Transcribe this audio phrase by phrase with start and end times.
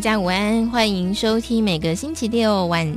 [0.00, 2.90] 大家午安，欢迎收听每个星期六晚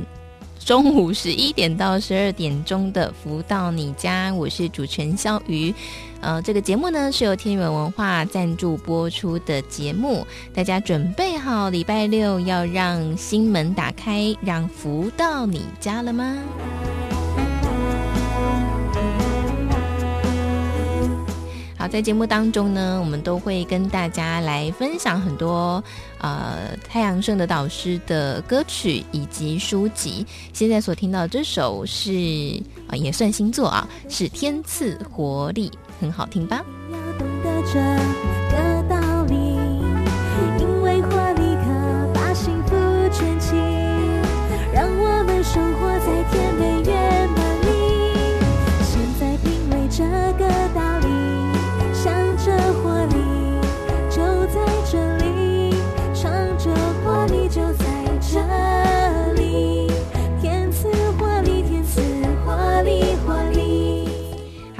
[0.58, 5.74] 中午十一点到十二点钟的《福到你家》，我是主持人肖瑜。
[6.22, 10.26] 呃，这个节目呢是由天元文化赞助播出的节目。
[10.54, 16.38] 大家准备好礼拜六要让心门打开，让福到你家了吗？
[21.86, 25.82] 在节目当中呢，我们都会跟大家来分享很多
[26.18, 30.26] 呃太阳盛的导师的歌曲以及书籍。
[30.52, 32.10] 现在所听到这首是
[32.88, 36.64] 啊、也算星座啊，是《天赐活力》，很好听吧？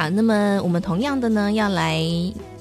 [0.09, 2.03] 那么我们同样的呢，要来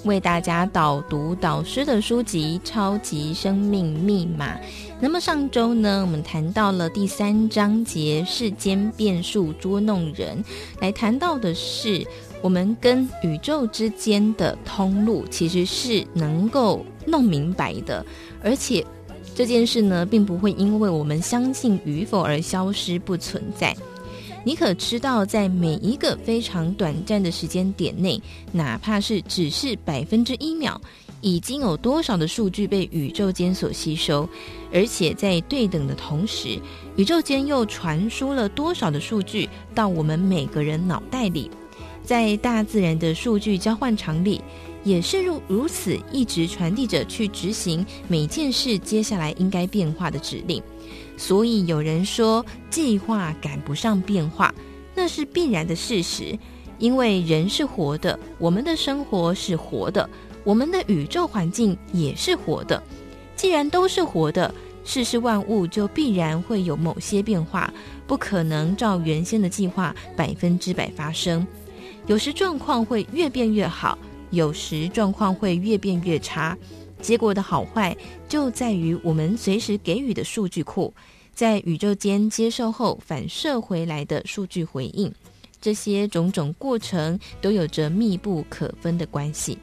[0.03, 4.55] 为大家导读导师的书籍《超级生命密码》。
[4.99, 10.43] 那么上周呢，我们谈到了第三章节“世间变数捉弄人”，
[10.79, 12.05] 来谈到的是
[12.41, 18.05] 我们跟宇宙之间的通路其实是能够弄明白的，
[18.43, 18.85] 而且
[19.35, 23.75] 这件事呢，并不会因为我们相信与否而消失不存在。
[24.45, 28.21] 你可知道，在每一个非常短暂的时间点内，
[28.51, 30.79] 哪怕是只是百分之一秒，
[31.21, 34.27] 已经有多少的数据被宇宙间所吸收？
[34.73, 36.59] 而且在对等的同时，
[36.97, 41.49] 宇宙间又传输了多少的数据到我们每个人脑袋里？
[42.03, 44.41] 在大自然的数据交换场里，
[44.83, 50.61] 也是如如此，一直传递着去执行每件事接下来应该变化的指令。
[51.18, 54.53] 所以有人说，计划赶不上变化，
[54.96, 56.38] 那是必然的事实。
[56.79, 60.09] 因为人是活的，我们的生活是活的，
[60.44, 62.81] 我们的宇宙环境也是活的。
[63.35, 64.53] 既然都是活的，
[64.84, 67.72] 世事万物就必然会有某些变化，
[68.06, 71.45] 不可能照原先的计划百分之百发生。
[72.06, 73.97] 有时状况会越变越好，
[74.31, 76.57] 有时状况会越变越差。
[77.03, 77.95] 结果的好坏
[78.29, 80.91] 就在于我们随时给予的数据库，
[81.35, 85.13] 在宇宙间接受后反射回来的数据回应，
[85.61, 89.57] 这些种种过程都有着密不可分的关系。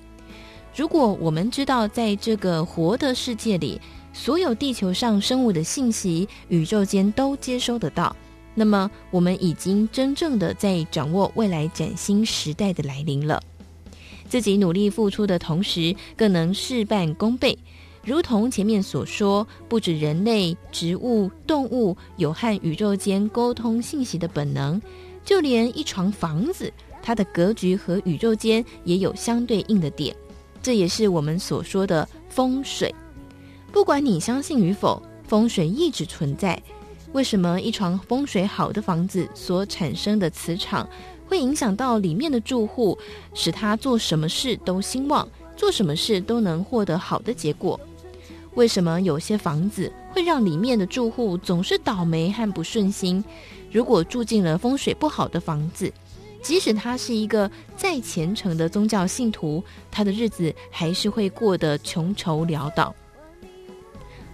[0.77, 3.81] 如果我们知道在这个活的世界里，
[4.13, 8.15] 所有地球上生物的信息，宇宙间都接收得到，
[8.55, 13.43] 那么我们已经真正的在掌握未来崭新时代的来临了。
[14.31, 17.59] 自己努力付出的同时，更能事半功倍。
[18.05, 24.81] 如同前面所说，不止人类、植物、动物有和宇宙间沟通信息的本能，
[25.25, 26.73] 就连一幢房子，
[27.03, 30.15] 它的格局和宇宙间也有相对应的点。
[30.63, 32.95] 这也是我们所说的风水。
[33.73, 36.63] 不管你相信与否，风水一直存在。
[37.13, 40.89] 为什么一幢风水好的房子所产生的磁场
[41.31, 42.99] 会影响到里面的住户，
[43.35, 47.79] 使他做什么事都兴旺，做什么事都能获得好的结果？
[48.57, 53.25] 为什么有些房子会让里面的住户总是倒霉和不顺心？
[53.71, 55.93] 如果住进了风水不好的房子，
[56.43, 62.93] 即使他是一个再虔诚的宗教信徒，他的日子还是会过得穷愁潦倒。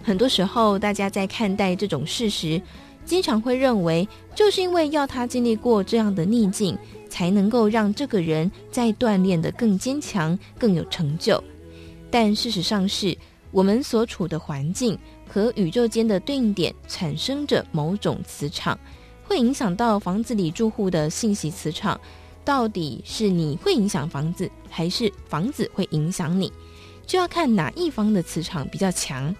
[0.01, 2.59] 很多时候，大家在看待这种事实，
[3.07, 6.77] 经常会认为，就是因为要他经历过这样的逆境，
[7.09, 11.41] 才能够让这个人再锻炼得更坚强、更有成就。
[12.11, 13.17] 但事实上是，
[13.51, 18.77] 我们所处的环境和宇宙间的对应点产生着某种磁场。
[19.23, 21.99] 会影响到房子里住户的信息磁场，
[22.45, 26.51] 到底是你会影响房子，还是房子会影响你？
[27.05, 29.33] 就要看哪一方的磁场比较强。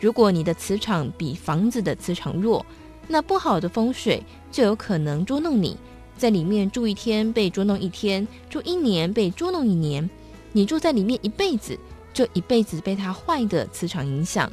[0.00, 2.64] 如果你的磁场比房子的磁场弱，
[3.08, 5.76] 那不好的风水就有可能捉弄你，
[6.16, 10.08] 在里面住一天被捉弄一天，住一年被捉弄一年。
[10.52, 11.78] 你住在里面一辈子，
[12.12, 14.50] 就一辈子被它坏的磁场影响。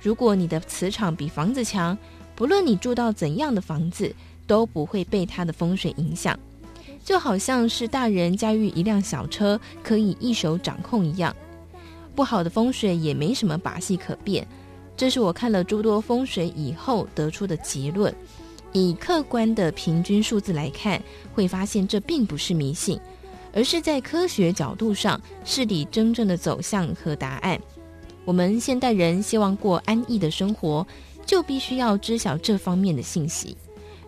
[0.00, 1.96] 如果你的磁场比房子强，
[2.34, 4.14] 不论你住到怎样的房子，
[4.46, 6.38] 都不会被它的风水影响，
[7.04, 11.34] 就好像是大人驾驭一辆小车，可以一手掌控一样。
[12.14, 14.46] 不好的风水也没什么把戏可变，
[15.02, 18.14] 这是我看了诸多风水以后得出的结论。
[18.70, 21.02] 以客观的平均数字来看，
[21.34, 23.00] 会发现这并不是迷信，
[23.52, 27.60] 而是在科学角度上是你真正的走向和答案。
[28.24, 30.86] 我们现代人希望过安逸的生活。
[31.26, 33.56] 就必须要知晓这方面的信息。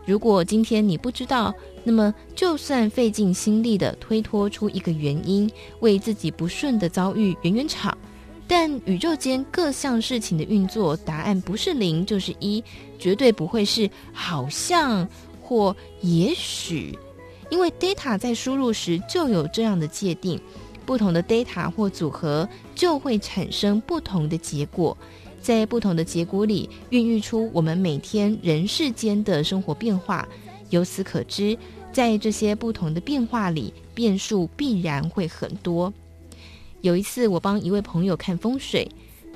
[0.05, 5.51] 如果今天你不知道，那么就算费尽心力地推脱出一个原因，
[5.81, 7.97] 为自己不顺的遭遇圆圆场，
[8.47, 12.63] 但宇宙间各项事情的运作，答案不是零就是一，
[12.99, 15.09] 绝对不会是好像
[15.41, 16.97] 或也许，
[17.51, 20.39] 因为 data 在输入时就有这样的界定，
[20.85, 24.97] 不同的 data 或组合就会产生不同的结果。
[25.41, 30.27] 在不同的结果里，孕育出我们每天人世间的生活变化。
[30.71, 31.57] 由此可知，
[31.93, 35.93] 在这些不同的变化里，变数必然会很多。
[36.85, 38.87] 有一次，我帮一位朋友看风水，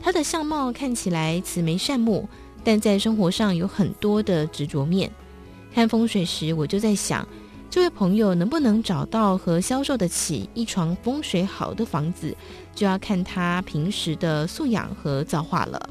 [0.02, 2.28] 他的相貌看起来慈眉善目，
[2.62, 5.10] 但在生活上有很多的执着面。
[5.72, 7.26] 看风水时，我就在想，
[7.70, 12.36] 这位朋友能不能找到和销售得起一床风水好的房子，
[12.74, 15.88] 就要看他平时的素养和造化了。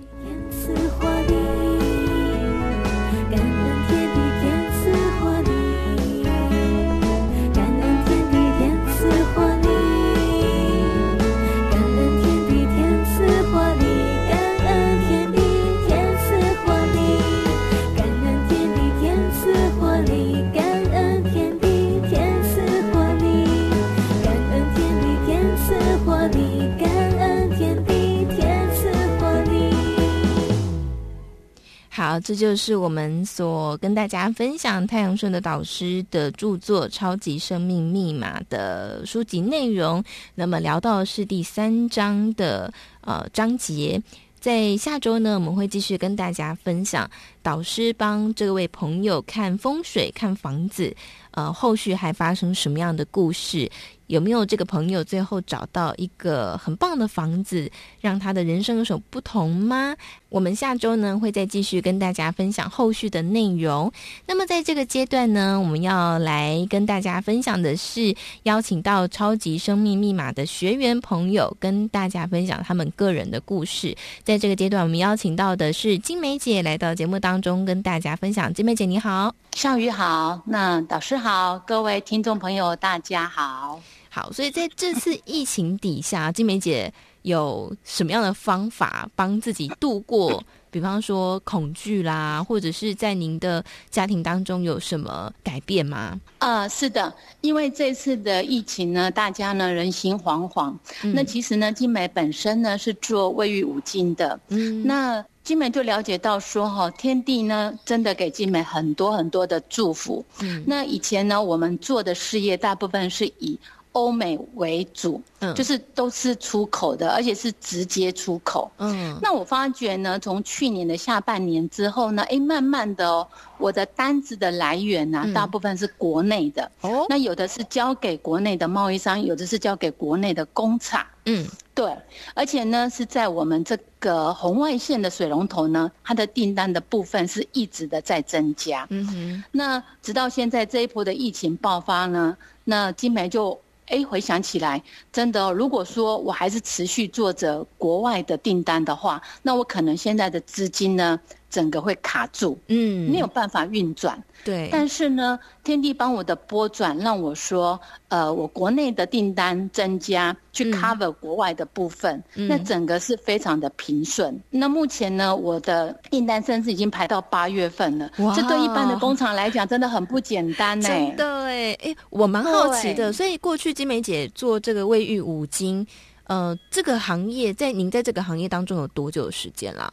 [32.20, 40.04] 这就是我们所跟大家分享太阳顺的导师的著作《超级生命密码》的书籍内容。
[40.36, 44.02] 那么聊到是第三章的呃章节，
[44.40, 47.10] 在下周呢，我们会继续跟大家分享
[47.42, 50.96] 导师帮这位朋友看风水、看房子，
[51.32, 53.70] 呃，后续还发生什么样的故事。
[54.08, 57.70] 有没有这个朋友最后找到一个很棒的房子，
[58.02, 59.96] 让他的人生有所不同吗？
[60.30, 63.92] 我们下周呢会再继续跟大家分享后续的内容。
[64.26, 73.96] 那么在这个阶段呢，我们要来跟大家分享的是邀请到超级生命密码的学员朋友，跟大家分享他们个人的故事。
[74.24, 78.54] 在这个阶段，我们邀请到的是金梅姐来到节目当中跟大家分享。
[78.54, 83.80] 金梅姐你好，尚宇好，那导师好，各位听众朋友大家好。
[84.10, 86.92] 好，所以在这次疫情底下，金梅姐
[87.24, 90.44] 有什么样的方法帮自己度过？
[90.70, 96.20] 比方说恐惧啦，或者是在您的家庭当中有什么改变吗？
[96.40, 97.12] 呃，是的，
[97.42, 100.76] 因为这次的疫情呢，大家呢人心惶惶。
[101.04, 104.40] 嗯、那其实呢，金梅本身呢是做卫浴五金的。
[104.50, 110.24] 嗯，那金梅就了解到说，哈，天地呢真的给金梅很多很多的祝福。
[110.42, 113.58] 嗯，那以前呢，我们做的事业大部分是以
[113.98, 118.70] 欧美为主，嗯，就是都是出口的，而且是直接出口。
[118.78, 123.28] 嗯，那我发觉呢，从去年的下半年之后呢，哎，慢慢的哦，
[123.58, 126.72] 我的单子的来源呢、啊，嗯、大部分是国内的。
[126.82, 131.04] 哦，那有的是交给国内的贸易商，有的是交给国内的工厂。
[131.26, 131.92] 嗯，对，
[132.36, 138.86] 而且呢是在我们这个红外线的水龙头呢，它的订单的部分是一直的在增加。
[138.92, 143.60] 嗯哼，那直到现在这一波的疫情爆发呢，那金梅就。
[143.88, 154.22] 哎，回想起来，真的，如果说我还是持续做着国外的订单的话，那我可能现在的资金呢，整个会卡住，嗯，没有办法运转。
[154.44, 164.34] 对，但是呢，天地帮我的拨转，让我说，呃，我国内的订单增加，去 cover 国外的部分，嗯、那整个是非常的平顺。
[164.34, 170.88] 嗯、那目前呢，我的订单甚至已经排到八月份了，哇这对一般的工厂来讲，真的很不简单呢。
[170.88, 175.86] 真的哎，哎，我蛮好奇的，所以过去金梅姐做这个卫浴五金，
[176.26, 179.92] 呃，这个行业在您在这个行业当中有多久的时间啦？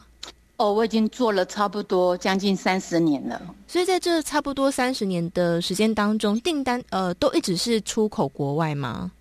[0.57, 9.11] 哦，我已经做了差不多将近三十年了，所以在这差不多三十年的时间当中，订单呃都一直是出口国外吗？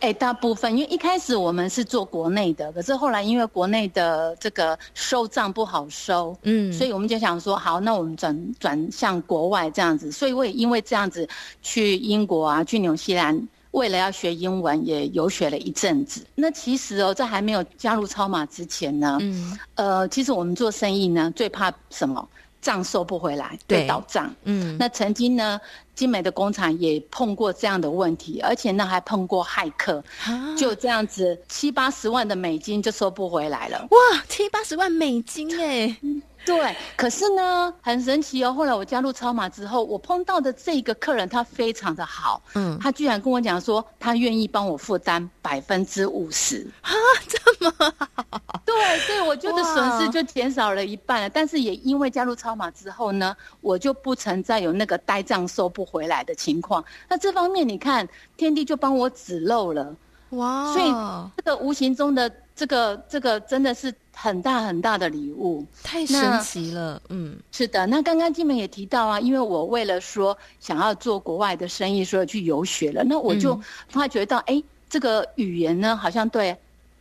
[0.00, 11.28] 哎，大部分因为一开始我们是做国内的，可是后来因为国内的这个收账不好收，嗯，所以我们就想说，好，那我们转转向国外这样子，所以我也因为这样子
[11.62, 13.48] 去英国啊，去纽西兰。
[13.76, 16.26] 为了要学英文，也游学了一阵子。
[16.34, 22.26] 那其实哦，在还没有加入超马之前呢，嗯，呃，其实我们做生意呢，最怕什么？
[22.62, 24.34] 账收不回来，对，倒账。
[24.42, 25.60] 嗯，那曾经呢，
[25.94, 33.86] 精美的工厂也碰过这样的问题，而且呢，还碰过骇客，啊、就这样子七八十万的美金就收不回来了。
[33.90, 35.96] 哇，七八十万美金哎！
[36.46, 38.52] 对，可是呢，很神奇哦。
[38.54, 46.92] 后来我加入超码之后，我碰到的这个客人他非常的好，嗯，他居然跟我讲说，他愿意帮我负担百分之五十啊，
[47.28, 48.62] 这么好？
[48.64, 51.28] 对，所以我觉得损失就减少了一半了。
[51.28, 56.84] 但是也因为加入超码之后呢，我就不曾再有那个呆账收不回来的情况。
[57.08, 59.94] 那这方面你看，天地就帮我指漏了，
[60.30, 60.72] 哇！
[60.72, 60.94] 所以
[61.36, 63.94] 这个无形中的这个这个真的是。
[64.18, 66.98] 很大很大的礼物，太神奇了。
[67.10, 67.86] 嗯，是的。
[67.86, 73.04] 那刚刚金门也提到啊，因为我为了说想要做国外的生意，所以去游学了。
[73.04, 73.60] 那我就
[73.90, 76.56] 发觉到，哎、嗯，这个语言呢，好像对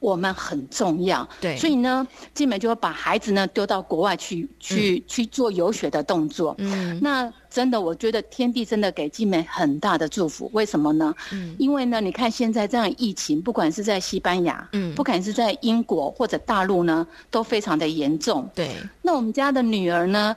[0.05, 1.27] 我们很重要。
[1.41, 6.55] 对，所以呢，晶玫就会把孩子呢丢到国外去，去、嗯、去做游学的动作。
[6.59, 7.31] 嗯，那。
[7.55, 10.51] 真的，我觉得天地真的给静美很大的祝福。
[10.51, 11.15] 为什么呢？
[11.31, 18.50] 嗯，因为呢，你看现在这样疫情，不管是在西班牙，嗯，不管是在英国或者大陆呢，都非常的严重。
[18.53, 20.35] 对，那我们家的女儿呢，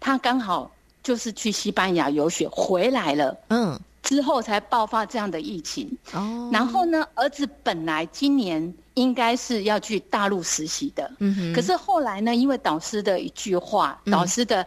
[0.00, 0.68] 她刚好
[1.00, 3.78] 就是去西班牙游学回来了，嗯，
[4.12, 5.90] 之后才爆发这样的疫情。
[6.12, 14.66] 哦，然后呢，儿子本来今年应该是要去大陆实习的，嗯哼，可是后来呢，因为导师的一句话，导师的。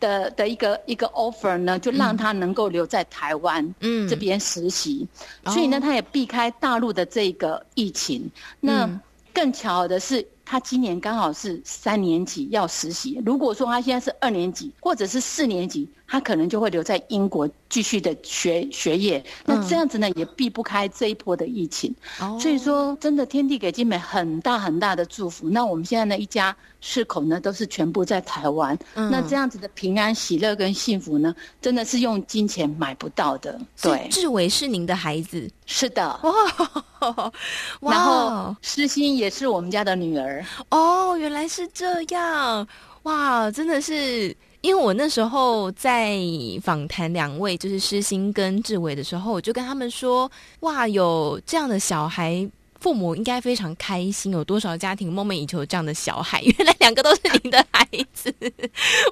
[0.00, 3.74] 的的一个一个 offer 呢，就让他能够留在台湾
[4.08, 5.06] 这边实习，
[5.44, 8.22] 嗯、所以呢，他也避开大陆的这个疫情。
[8.62, 9.00] 嗯、那
[9.34, 13.22] 更巧的是，他今年刚好是三年级要实习。
[13.24, 19.24] 如果说他现在是二年级或者是四年级，他可能就会留在英国继续的学学业。
[19.44, 21.94] 那这样子呢，也避不开这一波的疫情。
[22.20, 25.48] 嗯、所以说，真的天地给金美很大很大的祝福。
[25.48, 28.76] 那我们现在呢，一家四口呢，都是全部在台湾。
[28.94, 33.56] 嗯、那这样子的平安喜乐跟幸福呢，真的是用金钱买不到的。
[33.80, 35.48] 对，志伟是您的孩子？
[35.64, 36.08] 是的。
[36.22, 40.39] 哇，然后诗欣也是我们家的女儿。
[40.70, 42.66] 哦，原来是这样。
[43.04, 44.36] 哇，真的是。
[44.62, 46.18] 因为我那时候在
[46.62, 50.30] 访谈两位，就是诗心跟志伟的时候，我就跟他们说
[50.60, 52.46] ：“哇，有这样的小孩。”
[52.80, 56.40] 父母应该非常开心，有多少家庭梦寐以求这样的小孩？
[56.58, 58.34] 原来两个都是您的孩子，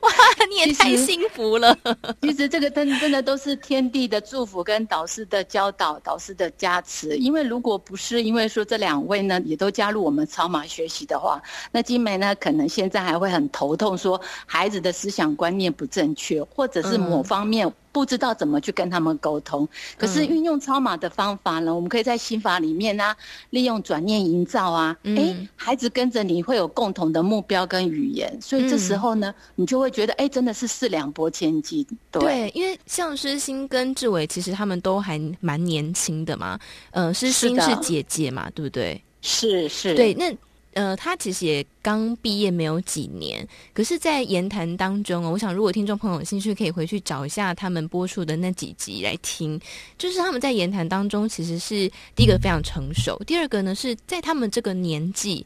[0.02, 0.10] 哇！
[0.48, 1.76] 你也太幸福了。
[2.22, 7.16] 其实，其实这个真真的都是天地的祝福跟导师的教导、导师的加持。
[7.18, 17.68] 因为如果不是因为说这两位呢也都加入我们超马学习的话，那金梅呢可能现在还会很头痛，说孩子的思想观念不正确，或者是某方面。
[17.68, 21.70] 嗯不知道怎么去跟他们沟通，可是运用超马的方法呢？
[21.70, 23.16] 嗯、我们可以在心法里面呢、啊，
[23.50, 31.86] 利用转念营造啊，哎、嗯欸，孩子跟着你会有共同的目标跟语言，所以这时候呢，嗯、你就会觉得，哎、欸，真的是四两拨千斤。
[32.10, 36.58] 对，对，因为像诗欣跟志伟，其实他们都还蛮年轻的嘛，
[36.90, 39.02] 呃，诗欣是姐姐嘛，对不对？
[39.22, 40.34] 是是，对，那。
[40.78, 43.44] 呃，他其实也刚毕业没有几年，
[43.74, 49.60] 可是，在言谈当中，我想如果听众朋友有兴趣，可以回去找一下他们播出的那几集来听。
[49.98, 55.44] 就是他们在言谈当中，其实是第一个非常成熟，第二个呢是在他们这个年纪，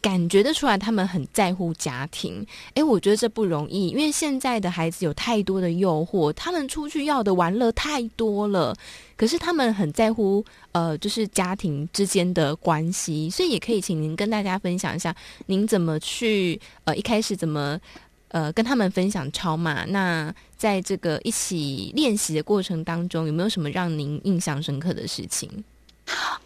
[0.00, 2.46] 感觉得出来，他们很在乎家庭。
[2.74, 8.76] 诶，我觉得这不容易，因为现在的孩子有太多的诱惑，他们出去要的玩乐太多了。
[9.16, 13.28] 可是他们很在乎，呃，就是家庭之间的关系。
[13.28, 15.14] 所以也可以请您跟大家分享一下，
[15.46, 17.78] 您怎么去，呃，一开始怎么，
[18.28, 19.84] 呃，跟他们分享超码。
[19.86, 25.64] 那在这个一起练习的过程当中，有没有什么让您印象深刻的事情？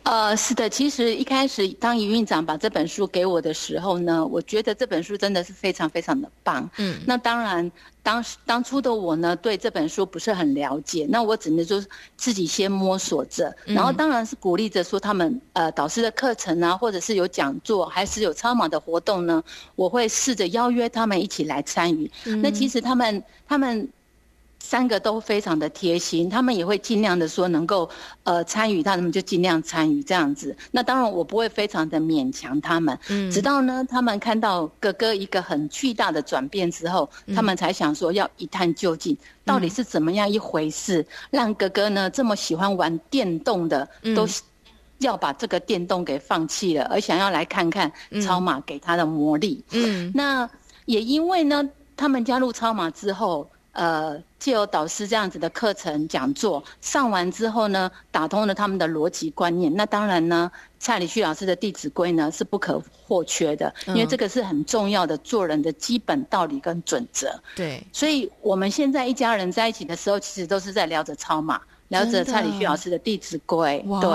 [0.02, 6.68] 呃，是的，其实一开始当营运长把这本书给我的时候呢，我觉得这本书真的是非常非常的棒。
[6.78, 7.70] 嗯，那当然，
[8.02, 11.82] 当时当初的我呢，对这本书不是很了解，那我只能说
[12.16, 19.42] 自己先摸索着，然后当然是鼓励着说他们呃导师的课程啊，或者是有讲座，还是有超马的活动呢，
[19.76, 22.10] 我会试着邀约他们一起来参与。
[22.26, 23.88] 嗯，那其实他们他们。
[24.64, 27.90] 三个都非常的贴心，他们也会尽量的说能够
[28.22, 30.56] 呃参与，他们就尽量参与这样子。
[30.70, 44.26] 那当然我不会非常的勉强他们，嗯，直到呢他们看到哥哥一个很巨大的转变之后，嗯，他们才想说要一探究竟，到底是怎么样一回事，嗯，让哥哥呢这么喜欢玩电动的，都
[45.00, 47.92] 要把这个电动给放弃了，而想要来看看
[48.24, 49.62] 超马给他的魔力。
[49.72, 50.48] 嗯，那
[50.86, 53.50] 也因为呢，他们加入超马之后。
[53.74, 59.72] 呃，借由导师这样子的课程讲座上完之后呢，打通了他们的逻辑观念。
[59.76, 67.32] 那当然呢，蔡礼旭老师的《弟子规》呢是不可或缺的，因为这个是很重要的做人的基本道理跟准则。
[67.54, 71.60] 对，所以我们现在一家人在一起的时候，其实都是在聊着超码。
[71.92, 74.10] 聊着蔡礼旭老师的《弟子规》，对，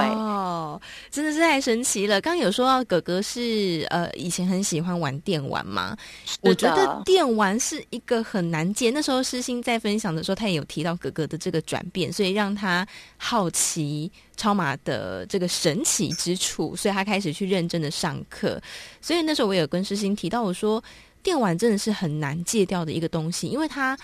[1.12, 2.20] 真的是太神奇了。
[2.20, 5.96] 刚刚有说到哥哥是呃以前很喜欢玩电玩嘛，
[6.42, 8.90] 我觉得电玩是一个很难戒。
[8.90, 18.60] 那时候诗欣在分享的时候，他也有提到哥哥的这个转变，所以让他好奇超马的这个神奇之处，所以他开始去认真的上课。
[19.00, 20.84] 所以那时候我有跟诗欣提到，我说
[21.22, 23.96] 电玩真的是很难戒掉的一个东西，因为他。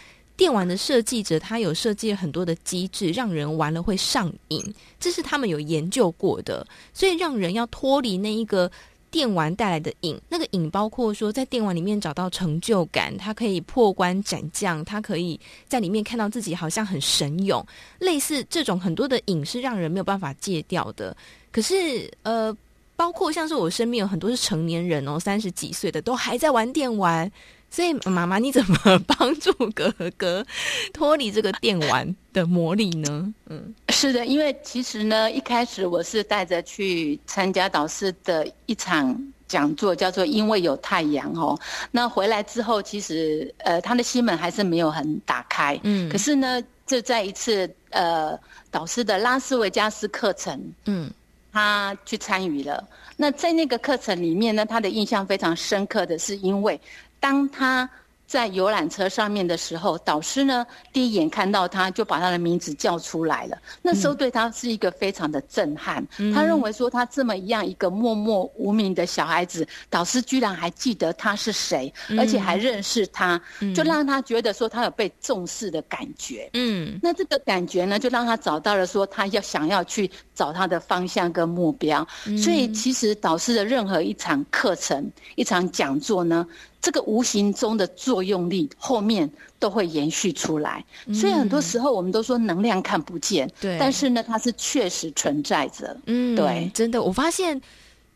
[0.44, 4.62] 电玩的设计者，他有设计很多的机制，让人玩了会上瘾，
[5.00, 6.68] 这是他们有研究过的。
[6.94, 8.70] 所以让人要脱离那一个
[9.10, 17.66] 电玩带来的瘾，那个瘾包括说在电玩里面找到成就感，他可以破关斩将，他可以在里面看到自己好像很神勇，
[18.00, 21.16] 类似这种很多的瘾是让人没有办法戒掉的。
[21.54, 22.54] 可是呃，
[22.98, 27.32] 包括像是我身边有很多是成年人哦，三十几岁的都还在玩电玩。
[27.74, 28.78] 所以，妈妈，你怎么
[29.18, 30.46] 帮助哥哥
[30.94, 33.34] 脱离这个电玩的魔力呢？
[33.50, 41.60] 嗯，是的，因为其实呢，一开始我是带着去参加导师的一场讲座，叫做“因为有太阳”哦。
[41.90, 45.80] 那回来之后，其实呃，他的心门还是没有很打开。
[45.82, 51.10] 嗯，可是呢，就在一次呃导师的拉斯维加斯课程，嗯，
[51.52, 52.88] 他去参与了。
[53.18, 56.80] 那在那个课程里面呢，他的印象非常深刻的是因为。
[57.24, 57.90] 当他
[58.26, 63.58] 在游览车上面的时候，导师呢第一眼看到他就把他的名字叫出来了。
[63.82, 66.06] 那时候对他是一个非常的震撼。
[66.18, 73.40] 嗯、他认为说他这么一样一个默默无名的小孩子，导师居然还记得他是谁，嗯、而且还认识他，
[73.74, 76.50] 就让他觉得说他有被重视的感觉。
[76.54, 82.06] 嗯，那这个感觉呢，就让他找到了说他要想要去找他的方向跟目标。
[82.26, 86.46] 嗯、所以其实导师的任何一场课程、一场讲座呢。
[86.84, 95.98] 这个无形中的作用力后面都会延续出来，所以很多时候我们都说能量看不见，对，但是呢，它是确实存在着。
[96.08, 97.60] 嗯，对，真的，我发现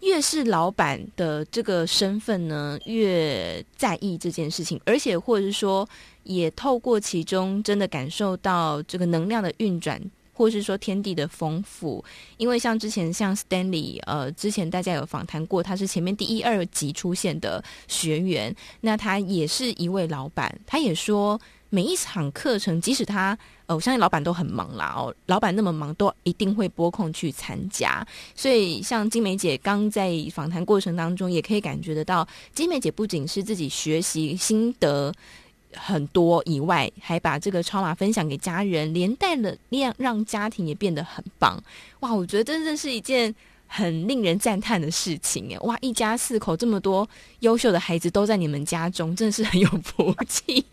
[0.02, 5.88] 越是老板的这个身份呢，越在意这件事情，而且或者是说，
[6.24, 9.98] 也透过其中真的感受到这个能量的运转。
[10.38, 12.06] 或是说天地的丰富，
[12.38, 35.12] 因为像之前像 Stanley，呃，之前大家有访谈过，他是前面第一二集出现的学员，那他也是一位老板，他也说每一场课程，即使他，呃，我相信老板都很忙啦，哦，老板那么忙，都一定会拨空去参加，所以像金梅姐刚在访谈过程当中，也可以感觉得到，金梅姐不仅是自己学习心得。
[35.80, 41.62] 很多以外，还把这个超码分享给家人，连带了让让家庭也变得很棒。
[42.02, 43.34] 哇，我觉得真的是一件
[43.68, 45.60] 很令人赞叹的事情哎！
[45.60, 47.08] 哇，一家四口这么多
[47.40, 50.66] 优秀的孩子都在你们家中，真的是很有福气。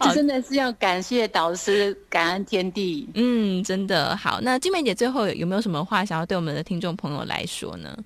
[0.00, 3.08] 这 真的是要感谢导师，感恩天地。
[3.14, 4.40] 嗯，真的好。
[4.40, 7.96] 那金梅姐最后有没有什么话想要对我们的听众朋友来说呢？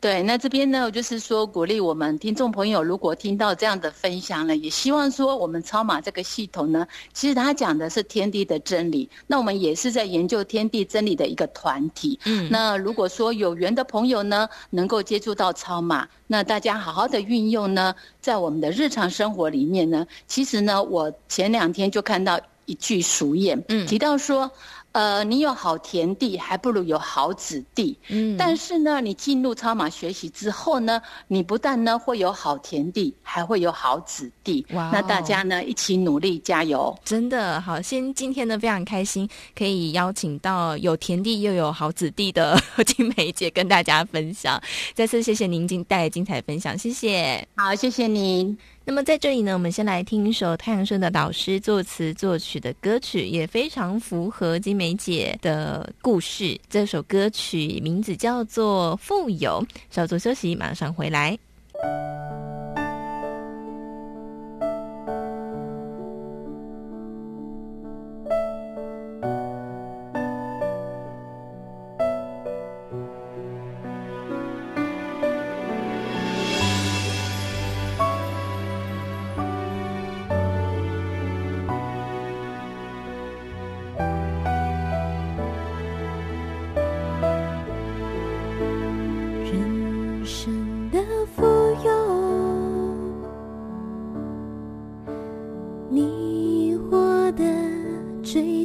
[0.00, 12.18] 对，那这边呢，我就是说鼓励我们听众朋友，如果听到这样的分享呢，也希望说我们超马这个系统呢，其实它讲的是天地的真理，那我们也是在研究天地真理的一个团体。
[12.24, 24.50] 嗯，那如果说有缘的朋友呢，能够接触到超马，那大家好好的运用呢，在我们的日常生活里面呢，其实呢，我前两天就看到一句俗谚，嗯，提到说。
[24.92, 27.98] 呃，你有好田地，还不如有好子弟。
[28.08, 34.64] 嗯，但是呢，你进入超马学习之后呢，你不但呢会有好田地，还会有好子弟。
[34.72, 34.90] 哇、哦！
[34.92, 36.94] 那大家呢一起努力，加油！
[37.04, 44.62] 真的好，先今天呢非常开心，可以邀请到有田地又有好子弟的 金梅姐跟大家分享。
[44.94, 47.46] 再次谢谢您今带来精彩分享，谢谢。
[47.56, 48.71] 好，谢谢您。
[48.84, 56.60] 那么在这里呢，我们先来听一首太阳盛德导师作词作曲的歌曲，也非常符合金梅姐的故事。
[56.68, 59.64] 这首歌曲名字叫做《富有》。
[59.88, 61.38] 稍作休息，马上回来。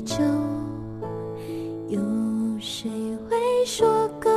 [0.08, 0.24] 就
[1.89, 2.00] 有
[2.62, 2.89] 谁
[3.30, 4.37] 会说歌？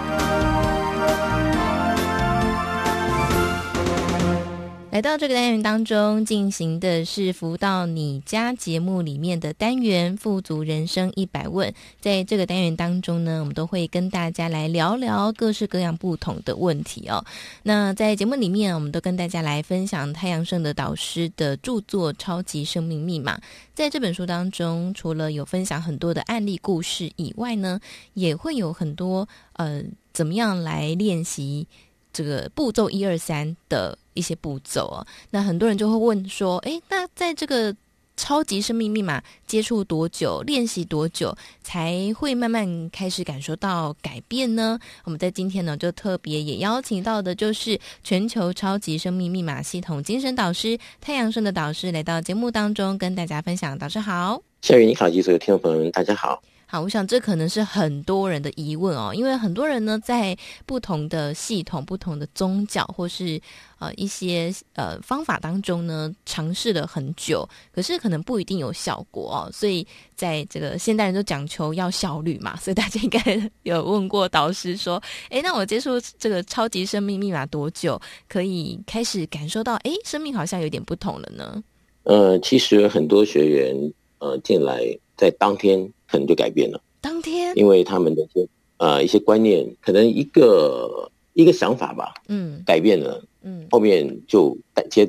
[5.01, 11.73] 到这个单元当中，进行的是“福到你家”节目里面的单元“富足人生一百问”。
[11.99, 17.25] 在这个单元当中呢，我们都会跟大家来聊聊各式各样不同的问题哦。
[17.63, 23.37] 那在节目里面，我们都跟大家来分享太阳盛德导师的著作《超级生命密码》。
[23.73, 27.79] 在这本书当中，除了有分享很多的案例故事以外呢，
[28.13, 29.81] 也会有很多呃，
[30.13, 31.65] 怎么样来练习
[32.13, 33.97] 这个步骤一二三的。
[34.13, 37.75] 一些步骤哦，那很多人就会问说：“诶，那在这个
[38.17, 53.77] 超级生命密码接触多久，练习多久，才会慢慢开始感受到改变呢？”我们在今天呢，就特别也邀请到的，就是全球超级生命密码系统精神导师太阳盛的导师来到节目当中，跟大家分享。
[53.77, 56.43] 导师好，夏雨你好，及所有听众朋友们，大家好。
[56.71, 60.33] 好，我想这可能是很多人的疑问哦，因为很多人呢，在
[60.65, 63.37] 不同的系统、不同的宗教或是
[63.77, 69.51] 呃一些呃方法当中呢，尝试了很久，可是可能不一定有效果哦。
[69.51, 73.21] 所以在这个现代人都讲求要效率嘛，所以大家应该
[73.63, 74.95] 有问过导师说
[75.29, 81.61] ：“诶，那我接触这个超级生命密码多久，可以开始感受到诶，生命好像有点不同了呢？”
[82.03, 83.75] 呃，其实很多学员
[84.21, 84.81] 呃进来
[85.17, 85.91] 在当天。
[86.11, 86.81] 可能就改变了。
[86.99, 88.45] 当天，因为他们的一些
[88.79, 94.53] 呃一些观念，可能一个一个想法吧，嗯，改变了，嗯，后面就
[94.89, 95.07] 接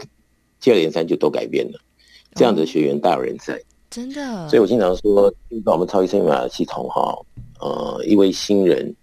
[0.61, 1.81] 接二连三就都改变了，
[2.37, 4.48] 这样的学员大有人在，真的。
[4.48, 7.18] 所以我经常说，进到我们超级生命密码系统哈，
[7.59, 8.94] 呃，一位新人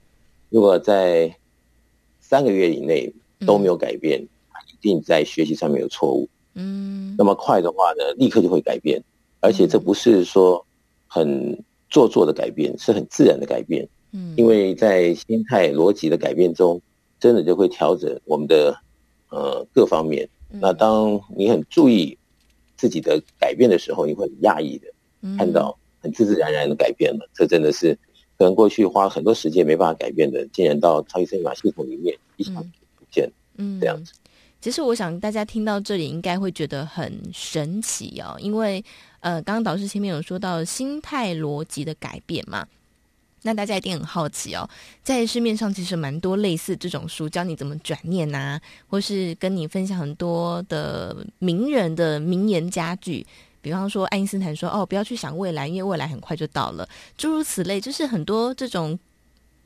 [0.47, 1.29] 如果在
[2.21, 3.13] 三个月以内
[3.45, 9.03] 都没有改变，一定在学习上面有错误，嗯，那么快的话呢，立刻就会改变，
[9.39, 10.65] 而且这不是说
[11.07, 16.81] 很做作的改变，是很自然的改变，嗯，因为在心态逻辑的改变中。
[17.21, 18.73] 真的就会调整我们的
[19.27, 20.25] 呃各方面。
[20.47, 22.17] 那当你很注意
[22.77, 24.87] 自己的改变的时候，你会很讶异的
[25.37, 27.29] 看到很自自然然的改变了。
[27.33, 27.93] 这真的是
[28.37, 33.29] 可能过去花很多时间没办法改变的，竟然到超级生命密码系统里面一下不见。
[33.57, 34.13] 嗯，这样子。
[34.61, 38.81] 其实我想大家听到这里应该会觉得很神奇哦，因为
[39.19, 42.65] 呃，刚刚导师前面有说到心态逻辑的改变嘛。
[43.43, 44.69] 那大家一定很好奇哦，
[45.01, 53.25] 在市面上其实蛮多类似这种书，教你怎么转念啊，或是跟你分享很多的名人的名言佳句，
[53.61, 56.85] 比方说爱因斯坦说：“哦，不要去想未来，因为未来很快就到了。”
[57.17, 58.99] 诸如此类，就是很多这种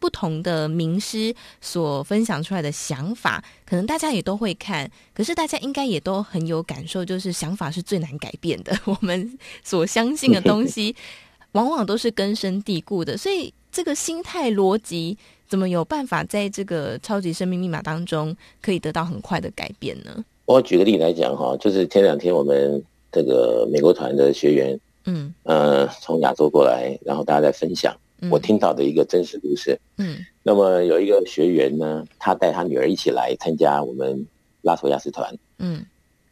[0.04, 10.94] 不同的名师所分享出来的想法，可能大家也都会看，可是大家应该也都很有感受，就是想法是最难改变的，我们所相信的东西，
[11.54, 13.54] 往往都是根深蒂固的，所以。
[13.76, 20.24] 这个心态逻辑怎么有办法在这个超级生命密码当中可以得到很快的改变呢？
[20.46, 22.80] 我举个例来讲哈，就是前两天我们
[23.12, 27.98] 这个美国团的学员，嗯呃，从亚洲过来，然后大家在分享
[28.29, 29.79] 我听到的一个真实故事。
[29.97, 34.25] 嗯，那么有一个学员呢，他带他女儿一起来参加我们
[34.62, 35.36] 拉索亚斯团。
[35.59, 35.86] 嗯，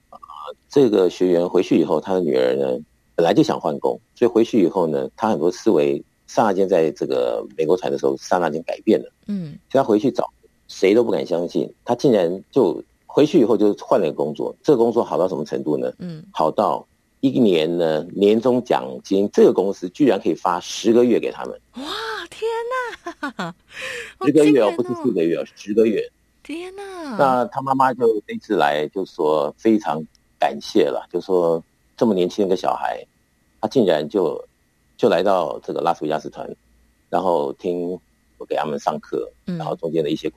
[0.10, 0.20] 啊，
[0.70, 2.78] 这个学员回去以后，他的女儿呢
[3.16, 6.04] 本来就想换工，所以回去以后呢，他很多思维。
[6.28, 9.12] 刹那间，在这个美国团的时候，刹那间改变了。
[9.28, 10.32] 嗯，他回去找
[10.70, 14.56] 谁都不敢相信，他竟然就回去以后就换了一个工作。
[14.64, 15.92] 这个工作好到什么程度呢？
[16.00, 16.88] 嗯，好到
[17.22, 21.60] 一年呢，年终奖金这个公司居然可以发十个月给他们。
[21.76, 21.84] 哇，
[22.30, 22.50] 天
[23.22, 23.56] 哪！
[24.26, 26.12] 十个月哦，不是四个月哦，十个月。
[26.44, 27.16] 天哪！
[27.18, 30.06] 那他妈妈就这次来就说非常
[30.38, 31.64] 感谢了，就说
[31.96, 33.02] 这么年轻的一个小孩，
[33.62, 34.46] 他竟然就。
[34.98, 36.48] 就来到这个拉斯维加斯团，
[37.10, 38.00] 然后听
[38.38, 40.32] 我给他们上课，然后中间的一些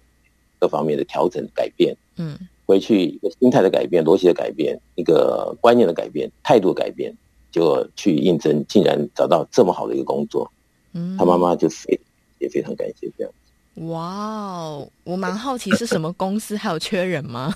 [0.58, 7.14] 各方面的调整改变，嗯，回去一个心态的改变、逻辑的改变、一个观念的改变、态度的改变，
[7.50, 10.50] 就去应征，竟然找到这么好的一个工作，
[10.92, 11.98] 嗯，他妈妈就非
[12.38, 13.38] 也非常感谢这样子。
[13.86, 17.52] 哇哦，我蛮好奇是什么公司，还有缺人吗？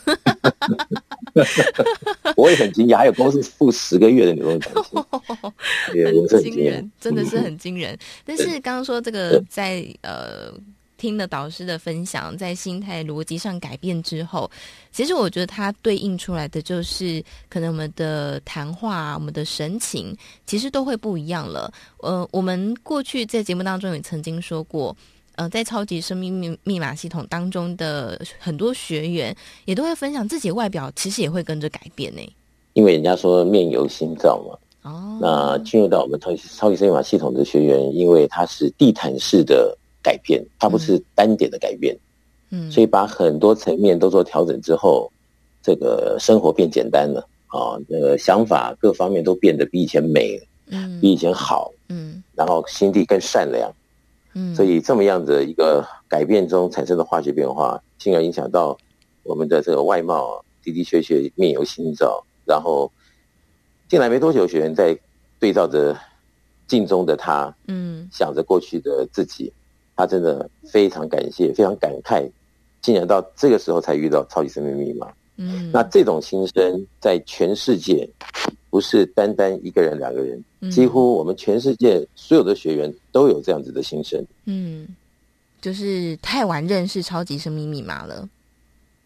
[2.37, 4.73] 我也很惊讶，还有公司付十个月的年终奖
[5.92, 7.97] 金， 很惊人，真的是很惊人。
[8.25, 10.53] 但是刚刚说这个在呃
[10.98, 14.50] 听了导师的分享，在心态逻辑上改变之后，
[14.92, 21.72] 其实我觉得它对应出来的就是可能我们的谈话、我们的神情，其实都会不一样了。
[22.02, 24.94] 呃，我们过去在节目当中也曾经说过。
[25.37, 29.32] 呃，在超级生命密密码系统当中的很多学员
[29.66, 32.20] 也都会分享自己的外表，其实也会跟着改变呢。
[32.72, 34.90] 因为人家说面由心造嘛。
[34.90, 35.18] 哦。
[35.20, 41.96] 那进入到我们超级超级生命密码系统的学员，因为他是地毯式的改变，它不是单点的改变。
[42.50, 42.70] 嗯。
[42.70, 45.11] 所以把很多层面都做调整之后，
[45.62, 53.70] 这个生活变简单了啊，那个想法各方面都变得比以前美，嗯，比以前好，嗯，然后心地更善良。
[54.34, 58.76] 嗯所以这么样的一个改变中产生的化学变化，进而影响到
[59.24, 62.22] 我们的这个外貌，的的确确面由心造。
[62.44, 62.90] 然后
[63.88, 64.96] 进来没多久，学员在
[65.40, 65.96] 对照着
[66.66, 69.52] 镜中的他，嗯，想着过去的自己，
[69.98, 72.30] 他真的非常感谢，非常感慨，
[72.80, 75.12] 竟然到这个时候才遇到超级生命密码。
[75.37, 78.08] 嗯，那这种心声在全世界。
[78.70, 84.22] 不是单单一个人、两个人，几乎我们全世界所有的学员都有这样子的心声。
[84.44, 84.87] 嗯，
[85.58, 88.28] 就是太晚认识超级生命密码了，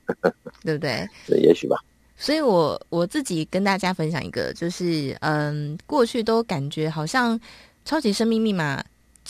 [0.64, 1.08] 对不对？
[1.28, 1.76] 对，也许吧。
[2.16, 7.40] 所以我我自己跟大家分享一个，就是嗯，过去都感觉好像
[7.84, 8.84] 超级生命密码。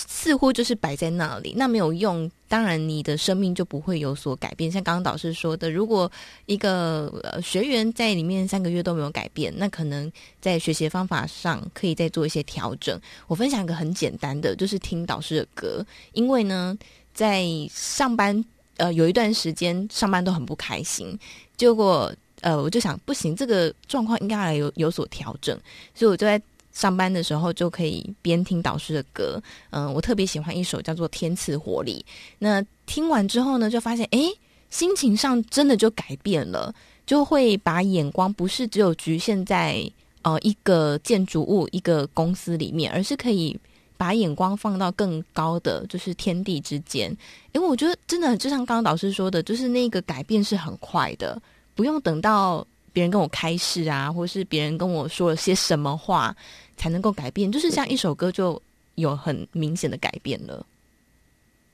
[0.08, 2.30] 似乎就是摆在那里，那没有用。
[2.48, 4.70] 当然，你的生命就不会有所改变。
[4.70, 6.10] 像刚刚导师说的，如果
[6.46, 10.10] 一个呃学员在里面三个月都没有改变，那可能
[10.40, 13.00] 在学习方法上可以再做一些调整。
[13.26, 15.84] 我分享一个很简单的，就是听导师的歌。
[16.12, 16.76] 因为呢，
[17.14, 18.44] 在上班
[18.76, 21.18] 呃有一段时间上班都很不开心，
[21.56, 25.58] 结果呃我就想不行，这个状况应该来有有所调整，
[25.94, 26.40] 所以我就在。
[26.72, 32.04] 上班的时候就可以边听导师的歌，嗯，我特别喜欢一首叫做《天赐活力》。
[32.38, 34.28] 那听完之后呢，就发现，诶，
[34.70, 36.74] 心情上真的就改变了，
[37.06, 39.88] 就会把眼光不是只有局限在
[40.22, 43.58] 呃一个建筑物、一个公司里面，而是可以
[43.98, 47.14] 把眼光放到更高的，就是天地之间。
[47.52, 51.40] 因为我觉得真的就像刚刚导师说的，就是那个改变是很快的，
[51.74, 56.34] 不用等到别人跟我开示啊，或是别人跟我说了些什么话
[56.76, 58.60] 才能够改变，就是像一首歌就
[58.96, 60.64] 有很明显的改变了。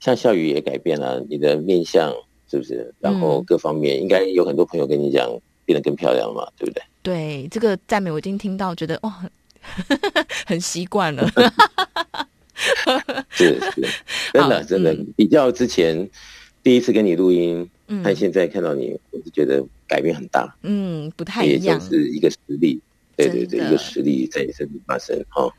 [0.01, 2.13] 像笑语也改变了你的面相。
[2.51, 2.95] 是不是？
[2.99, 5.31] 然后各方面应该有很多朋友跟你讲，
[5.67, 6.83] 变得更漂亮嘛，对不对？
[7.03, 9.23] 对，这个赞美我已经听到，觉得哇，
[10.49, 11.31] 很习惯了。
[13.29, 13.87] 是是，
[14.33, 16.09] 真的真的，嗯、比较之前
[16.63, 20.57] 第一次跟你录音，嗯，但现在看到你，我是觉得改变很大。
[20.63, 22.81] 嗯，不太一样，是一个实力。
[23.17, 25.43] 对对对，一个实力在你身体发生哈。
[25.43, 25.53] 哦、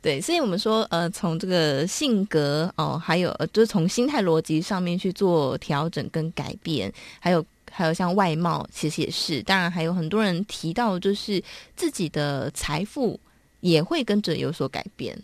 [0.00, 9.42] 对，所以我们说，呃，从这个性格哦，还有呃，就是从心态逻辑上面去做调整跟改变，还有还有像外貌，其实也是。
[9.42, 11.42] 当然，还有很多人提到，就是
[11.74, 13.18] 自己的财富
[13.58, 15.18] 也会跟着有所改变。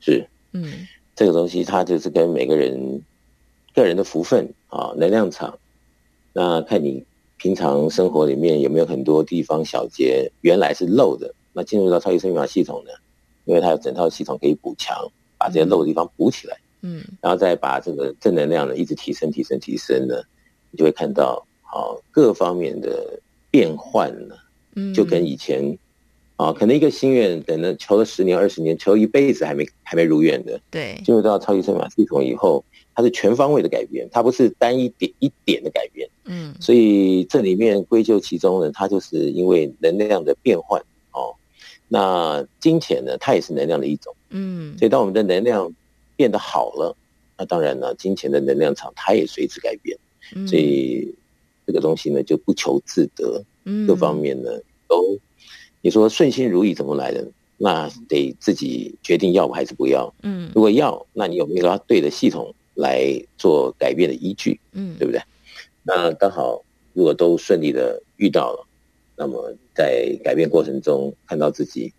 [0.00, 3.00] 是，嗯，这个东西它就是跟每个人
[3.76, 5.56] 个人的福分啊，能量场，
[6.32, 7.06] 那看你。
[7.38, 11.34] 平常生活里面有没有很多地方小节原来是漏的？
[11.52, 12.90] 那进入到超级生命密码系统呢？
[13.44, 14.96] 因为它有整套系统可以补强，
[15.36, 16.56] 把这些漏的地方补起来。
[16.80, 20.22] 嗯，然后再把这个正能量呢一直提升、提升、提升呢，
[20.70, 24.34] 你就会看到好各方面的变换呢。
[24.74, 25.76] 嗯，就跟以前
[26.36, 30.60] 啊，可能一个心愿等了求了十年、二十年，求一辈子还没还没如愿的。
[30.70, 32.64] 对，进入到超级算法系统以后。
[32.98, 36.08] 它是全方位的改变，它不是单一点一点的改变。
[36.24, 40.80] 嗯，所以这里面归咎其中呢，它就是因为能量的变换
[41.12, 41.34] 哦。
[41.88, 44.16] 那金钱呢，它也是能量的一种。
[44.30, 45.70] 嗯，所以当我们的能量
[46.16, 46.96] 变得好了，
[47.36, 49.94] 那当然呢，金钱的能量场它也随之改变。
[50.34, 51.14] 嗯，所以
[51.66, 53.44] 这个东西呢，就不求自得。
[53.64, 54.50] 嗯，各方面呢
[54.88, 55.18] 都，
[55.86, 57.24] 你说顺心如意怎么来的？
[57.56, 60.12] 那得自己决定要还是不要。
[60.24, 62.52] 嗯，如果要，那你有没有它对的系统？
[62.74, 65.22] 来做改变的依据，嗯，对不对？
[65.84, 66.60] 那刚好，
[66.92, 68.66] 如果都顺利的遇到了，
[69.16, 71.92] 那么在改变过程中看到自己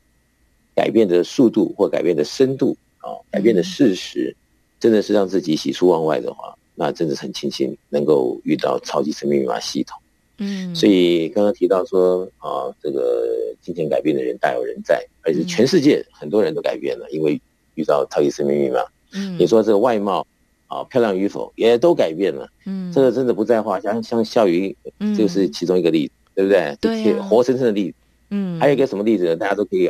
[0.76, 4.36] 改变的速度或改变的深度啊，改变的事实，
[4.82, 9.97] 真的是让自己喜出望外的话，那真的是很庆幸能够遇到超级生命密码系统。
[10.38, 13.26] 嗯，所以刚刚提到说啊，这个
[13.62, 17.41] 金钱改变的人大有人在，而且全世界很多人都改变了，因为
[17.76, 18.80] 遇到超级生命密码。
[19.13, 20.26] 嗯，你说这个外貌。
[20.69, 22.45] 啊，漂亮与否也都改变了。
[22.65, 23.93] 嗯，这个真的不在话下。
[23.93, 24.76] 像像笑鱼，
[25.17, 26.76] 就是其中一个例子，嗯、对不对？
[26.82, 27.95] 对、啊，活生生的例子。
[28.32, 29.36] 嗯，还有一个什么例子呢？
[29.38, 29.89] 大家都可以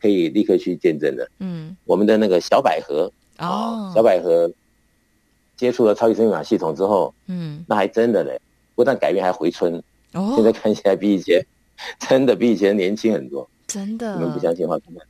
[0.00, 1.30] 可以立刻去见证的。
[1.38, 4.50] 嗯，我们的那个小百合哦，小百合
[5.56, 8.40] 接触了超级生命密码系统之后，嗯，那还真的嘞，
[8.76, 9.82] 不但改变，还回春。
[10.12, 11.44] 哦，现在看起来比以前
[11.98, 13.50] 真的比以前年轻很多。
[13.66, 15.04] 真的，你们不相信的话，看看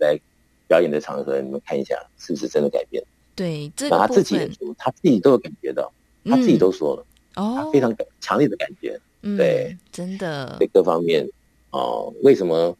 [0.00, 0.18] 来
[0.66, 3.00] 表演的场合，你们看一下是不是真的改变。
[3.36, 5.90] 对，这个他自己也说，他自己都有感觉到，
[6.24, 7.06] 他自己都说了，
[7.36, 11.26] 哦，非常感强烈的感觉，对，真的，对各方面，
[11.70, 12.76] 哦，为什么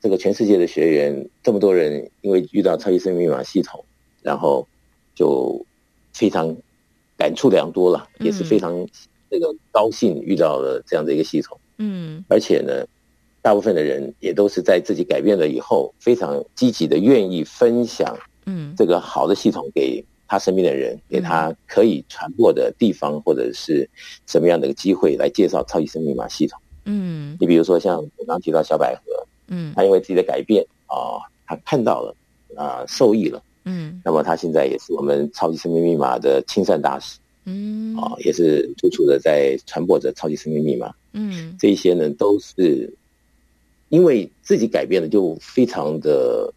[0.00, 3.84] 这个全世界的学员这么多人，因为遇到超级生命密码系统，
[4.22, 4.68] 然后
[5.14, 5.64] 就
[6.12, 6.54] 非常
[7.16, 8.86] 感触良多了，也是非常
[9.34, 12.86] 这个高兴遇到了这样的一个系统，嗯，而且呢，
[13.42, 18.16] 大部分的人也都是在自己改变了以后，非常积极的愿意分享。
[18.46, 23.90] 嗯，这个好的系统给他身边的人，给他可以传播的地方，或者是
[24.24, 26.60] 什么样的一个机会来介绍超级生命密码系统。
[26.84, 32.14] 嗯，你比如说像我刚刚提到小百合，嗯，他因为自己的改变啊，他看到了
[32.54, 42.92] 啊，受益了，嗯，那么他现在也是我们超级生命密码的亲善大使，嗯，啊，也是处处的在传播着超级生命密码，嗯，这一些呢都是
[43.88, 46.52] 因为自己改变了，就非常的。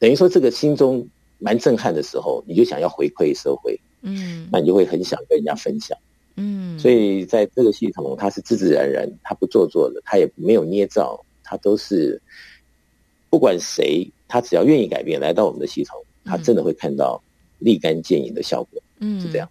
[0.00, 5.98] 等于说，这个心中蛮震撼的时候，你就想要回馈社会，嗯，那你就会很想跟人家分享，
[6.36, 12.20] 嗯，所以在这个系统，它是自自然然，它不做作的，它也没有捏造，它都是
[13.28, 17.20] 不管谁，他只要愿意改变，来到我们的系统，他真的会看到
[17.58, 19.48] 立竿见影的效果，嗯，是这样。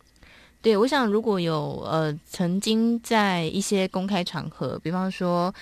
[0.67, 5.53] 对，我想如果有呃曾经在一些公开场合，比方说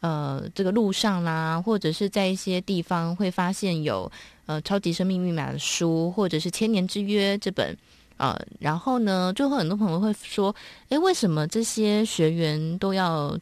[0.00, 4.10] 呃这个路上啦，或者是在一些地方会发现有。
[4.46, 7.74] 呃，超级生命密码的书，或者是千年之约这本，
[8.18, 10.54] 呃，然后呢，就会很多朋友会说，
[10.90, 13.38] 诶，为什么这些学员都要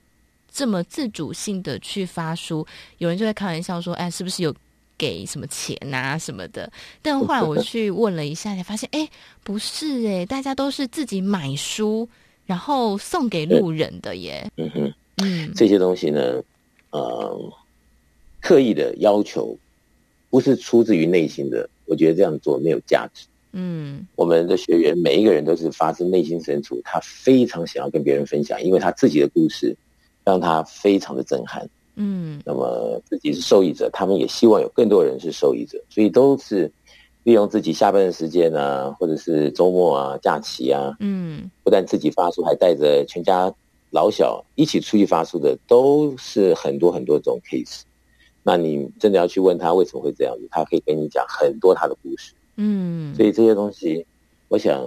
[0.49, 2.65] 这么自主性的去发书？
[2.99, 4.55] 有人就会开玩笑说，哎，是不是有
[5.03, 6.71] 给什么钱啊什么的。
[7.03, 9.09] 但后来我去问了一下，才发现，哎，
[9.43, 12.09] 不是哎，大家都是自己买书，
[12.47, 14.49] 然后送给路人的耶。
[14.57, 16.41] 嗯哼，嗯，这些东西呢，
[16.91, 17.53] 呃，
[18.41, 19.59] 刻意的要求，
[20.31, 23.27] 不是出自于内心的，我觉得这样做没有价值。
[23.55, 29.77] 嗯，我们的学员每一个人都是发自内心深处，他非常想要跟别人分享，因为他自己的故事
[30.25, 31.69] 让他非常的震撼。
[31.97, 36.71] 嗯，那么自己是受益者，他们也希望有更多人是受益者，所以都是
[37.25, 43.53] 利用自己下班的时间啊，或者是周末啊、假期啊，嗯，不但自己发书，还带着全家
[43.91, 47.83] 老小一起出去发书的，都是很多很多种 case。
[48.43, 52.33] 那你真的要去问他为什么会这样子，他可以跟你讲很多他的故事。
[52.57, 54.05] 嗯，所以这些东西，
[54.49, 54.85] 我想，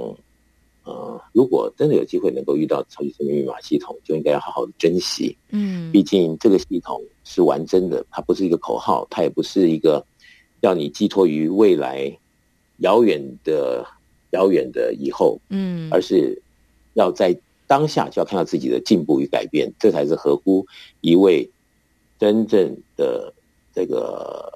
[0.85, 5.35] 呃，如果真的有机会能够遇到超级生命密码系统，就应该要好好的珍惜。
[5.49, 10.05] 嗯，毕竟这个系统是完整的，它不是一个口号，它也不是一个
[10.61, 12.15] 要你寄托于未来
[12.77, 13.85] 遥远的
[14.29, 15.39] 遥远的以后。
[15.49, 16.39] 嗯，而是
[16.93, 20.65] 要在当下就要看到自己的进步与改变，这才是合乎
[21.01, 21.49] 一位
[22.19, 23.33] 真正的
[23.73, 24.53] 这个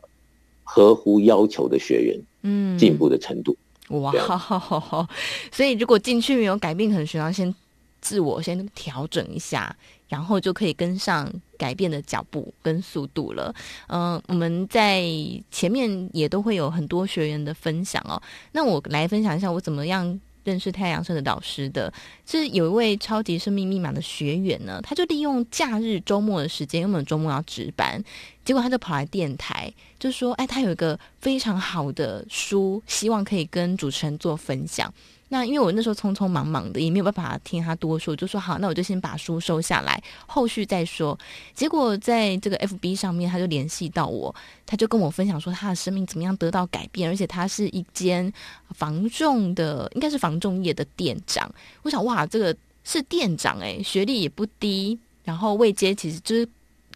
[0.63, 2.19] 合乎要求的学员。
[2.41, 3.57] 嗯，进步的程度
[3.89, 4.11] 哇，
[5.51, 7.53] 所以如果进去没有改变，可能需要先
[8.01, 9.75] 自我先调整一下，
[10.07, 13.53] 然后就可以跟上改变的脚步跟速度了。
[13.87, 15.03] 嗯、呃，我们在
[15.51, 18.21] 前面也都会有很多学员的分享哦。
[18.51, 21.91] 那我来分享一下我怎么样认识太阳社的导师的，
[22.25, 28.01] 是有一位超级生命密码的学员呢，他就利用假日周末的时间，因为我们周末要值班。
[28.49, 34.91] 结果他就跑来电台，就说：“哎，他有一个非常好的书，希望可以跟主持人做分享。”
[35.29, 41.15] 那因为我那时候匆匆忙忙的，也没有办法听他多说，就说：“好，那我就先把书收下来，后续再说。”
[41.53, 44.33] 结果在这个 FB 上面，他就联系到我，
[44.65, 48.33] 他就跟我分享说他的生命怎么样得到改变，而且他是一间
[48.71, 51.47] 防重的，应该是防重业的店长。
[51.83, 56.49] 我想，哇，这个是店长哎，学历也不低，然后位阶其实就是。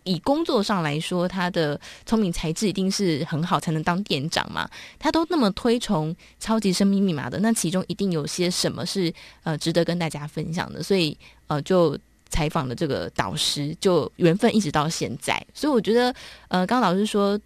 [0.03, 4.69] 以工作上来说，他的聪明才智一定是很好，才能当店长嘛。
[4.99, 10.83] 他都那么推崇超级生命密码的，那其中一定有些什么是呃值得跟大家分享的。
[10.83, 11.97] 所以呃，就
[12.29, 15.41] 采访了这个导师，就缘分一直到现在。
[15.53, 16.13] 所以我觉得
[16.49, 17.39] 呃，刚刚老师说，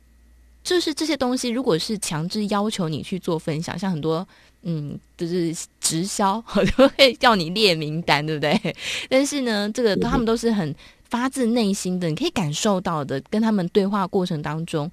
[0.63, 4.27] 就是这些东西，如果是强制要求你去做分享，像很多
[4.63, 8.75] 嗯，就是直销， 我就会叫你列名单，对不对？
[9.09, 10.73] 但是呢，这个他们都是很。
[11.09, 14.91] 发自内心的，你可以感受到的，跟他们对话过程当中，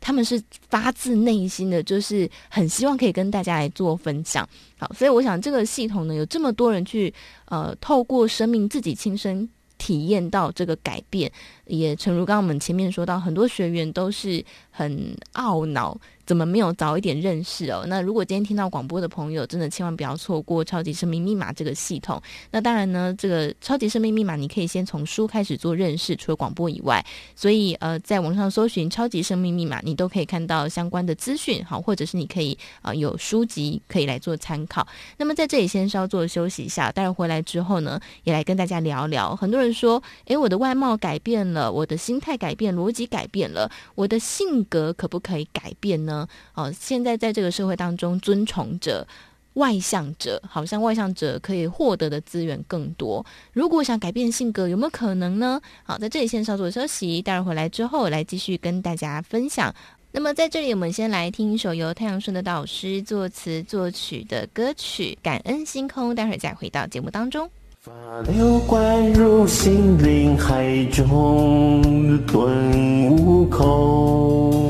[0.00, 4.48] 他们是发自内心的，就是很希望可以跟大家来做分享。
[4.78, 7.12] 好，所以我想这个系统呢，有这么多人去
[7.46, 11.30] 呃，透过生命自己亲身体验到这个改变，
[11.66, 15.98] 也诚如刚刚我们前面说到，很多学员都是很懊恼。
[16.30, 17.84] 怎么没有早一点认识哦？
[17.88, 22.22] 那如果今天听到广播的朋友，真的千万不要错过超级生命密码这个系统。
[22.52, 27.04] 那当然呢，这个超级生命密码你可以先从书开始做认识，除了广播以外，
[27.34, 34.86] 所以呃，在网上搜寻超级生命密码，你都可以看到相关的资讯，好，或者是你可以啊、呃、有书籍可以来做参考。
[35.16, 39.34] 那么在这里先稍作休息一下，待会回来之后呢，也来跟大家聊聊。
[39.34, 46.19] 很多人说，诶，我的外貌改变了，我的心态改变，逻辑改变了，我的性格可不可以改变呢？
[46.54, 49.06] 哦，现在在这个社会当中，尊崇者、
[49.54, 53.24] 外向者，好像外向者可以获得的资源更多。
[53.52, 55.60] 如果想改变性格，有没有可能呢？
[55.84, 59.74] 好，在这里先稍作休息，待会儿回来之后来继续跟大家分享。
[60.12, 67.48] 那么在这里，我们先来听一首由太阳盛德导师作词作曲的歌曲《感恩星空》，待会儿再回到节目当中。
[67.80, 67.92] 法
[68.22, 74.69] 流灌入心灵海中，顿悟空。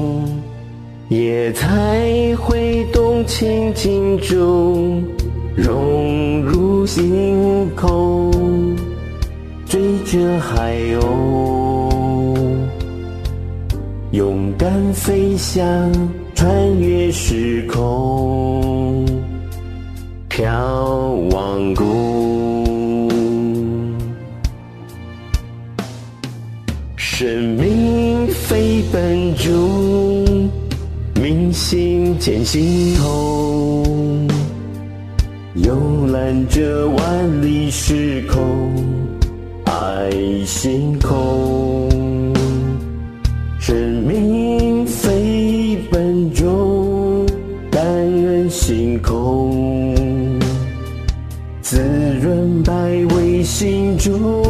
[1.11, 5.03] 夜彩挥动清净中，
[5.57, 8.31] 融入星空，
[9.67, 12.33] 追着海鸥，
[14.13, 15.67] 勇敢飞翔，
[16.33, 19.05] 穿越时空，
[20.31, 20.55] 眺
[21.33, 23.11] 望宫，
[26.95, 30.10] 生命飞奔中。
[31.51, 34.29] 明星见星空，
[35.57, 38.73] 游览着万里时空，
[39.65, 40.13] 爱
[40.47, 41.89] 星空。
[43.59, 47.27] 生命飞奔中，
[47.69, 50.39] 感恩星空，
[51.63, 51.81] 滋
[52.23, 52.73] 润百
[53.17, 54.50] 味心中，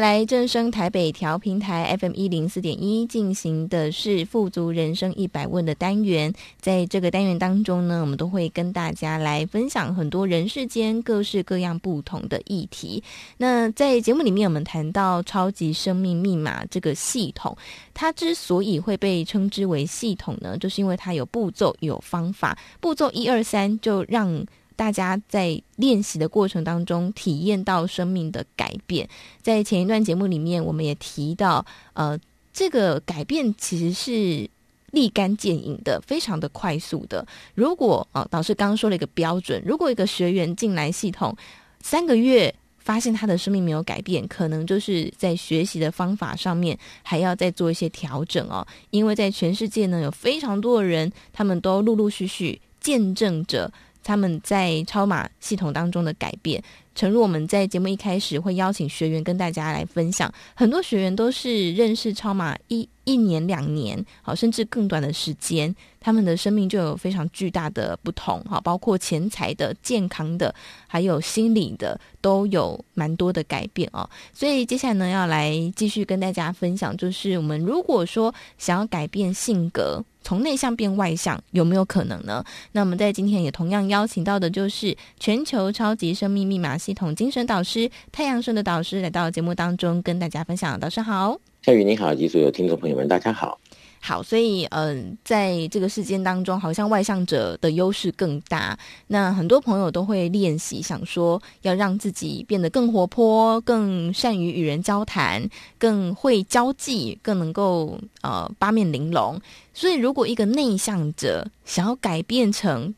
[0.00, 13.02] 来正声台北调频台 FM 一零四点一进行的是富足人生一百问的单元，在这个单元当中呢，我们都会跟大家来分享很多人世间各式各样不同的议题。
[13.36, 17.54] 那在节目里面，我们谈到超级生命密码这个系统，
[17.92, 24.46] 它之所以会被称之为系统呢，就是因为它有步骤、有方法，步骤一二三就让。
[24.80, 29.06] 大家在练习的过程当中，体验到生命的改变。
[29.42, 31.62] 在前一段节目里面，我们也提到，
[31.92, 32.18] 呃，
[32.50, 34.48] 这个改变其实是
[34.92, 37.26] 立竿见影的，非常的快速的。
[37.54, 41.36] 如果啊、呃，导师刚刚说了一个标准，如果一个学员进来系统
[41.82, 48.66] 三个月，发现他的生命没有改变，可能就是在学习的方法上面还要再做一些调整哦。
[48.88, 53.70] 因为在全世界呢，有非常多的人，他们都陆陆续续见证着。
[54.02, 56.62] 他们在超马系统当中的改变，
[56.94, 70.54] 诚如我们在节目一开始会邀请学员跟大家来分享，很多学员都是认识超马一一年两年，好，甚至更短的时间，他们的生命就有非常巨大的不同，好，包括钱财的、健康的，
[70.86, 74.08] 还有心理的，都有蛮多的改变哦。
[74.32, 82.44] 所以接下来呢，要来继续跟大家分享，就是我们如果说想要改变性格，从内向变外向，有没有可能呢？
[82.70, 90.78] 那我们在今天也同样邀请到的就是全球超级生命密码系统精神导师太阳盛德导师来到节目当中跟大家分享。
[90.78, 91.49] 导师好。
[91.62, 93.60] 夏雨你好，及所有听众朋友们，大家好。
[94.00, 98.78] 好，所以嗯、在这个事件当中，好像外向者的优势更大。
[99.08, 105.46] 那很多朋友都会练习，想说要让自己变得更活泼，更善于与人交谈，
[105.76, 109.38] 更会交际，更能够呃八面玲珑。
[109.74, 112.94] 所以，如果一个内向者想要改变成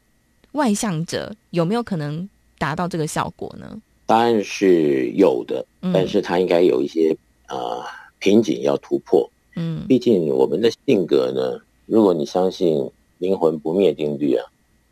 [0.52, 3.76] 外向者，有没有可能达到这个效果呢？
[4.06, 7.98] 答案是有的，但是他应该有一些啊。
[8.22, 14.46] 瓶颈要突破，嗯，毕竟我们的性格呢，如果你相信灵魂不灭定律啊，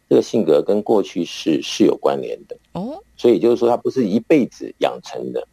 [0.08, 2.56] 这个性格跟过去是是有关联的。
[2.72, 5.46] 哦，所以就是说它不是一辈子养成的，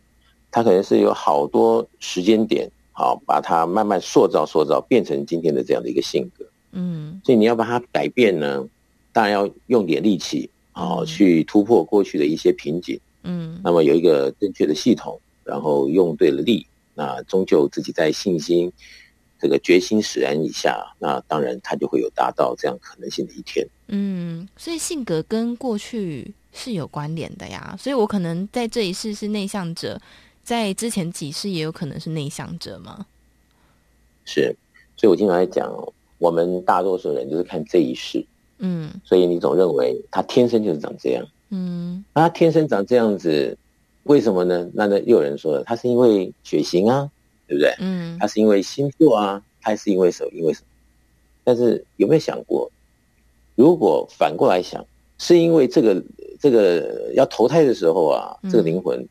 [0.50, 8.68] 它可能是有好多时间点，好把它慢慢塑造塑造，变成今天的这样的一个性格，嗯，所以你要把它改变呢，
[9.14, 16.66] 当然要用点力气，好去突破过去的一些瓶颈，嗯，那么有一个正确的系统，然后用对了力。
[16.98, 18.74] 那终究自己在信心、
[19.40, 23.64] 这个决心使然以下，那当然他就会有达到这样可能性的一天。
[23.90, 27.76] 嗯，所以性格跟过去是有关联的呀。
[27.80, 30.02] 所以我可能在这一世是内向者，
[30.44, 33.06] 在之前几世也有可能是内向者吗？
[34.26, 34.56] 是，
[34.96, 35.72] 所以我经常在讲，
[36.18, 38.26] 我们大多数人就是看这一世。
[38.58, 41.24] 嗯，所以你总认为他天生就是长这样。
[41.52, 43.56] 嗯，那他天生长这样子。
[44.08, 44.70] 为什么呢？
[44.74, 47.10] 那那又有人说了，他是因为血型啊，
[47.48, 47.74] 对不对？
[47.80, 50.32] 嗯，他是因为星座啊，他是因为什么？
[50.34, 50.68] 因为什么？
[51.44, 52.70] 但是有没有想过，
[53.56, 54.86] 如果反过来想，
[55.18, 56.04] 是因为这个
[56.40, 59.08] 这个要投胎的时候啊，这个灵魂，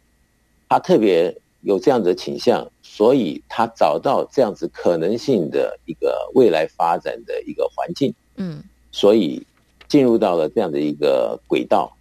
[0.69, 9.47] 他特别有这样子的倾向，所以他找到这样子可能性的一个未来发展的一个环境，嗯，所以
[9.89, 11.96] 进入到了这样的一个轨道。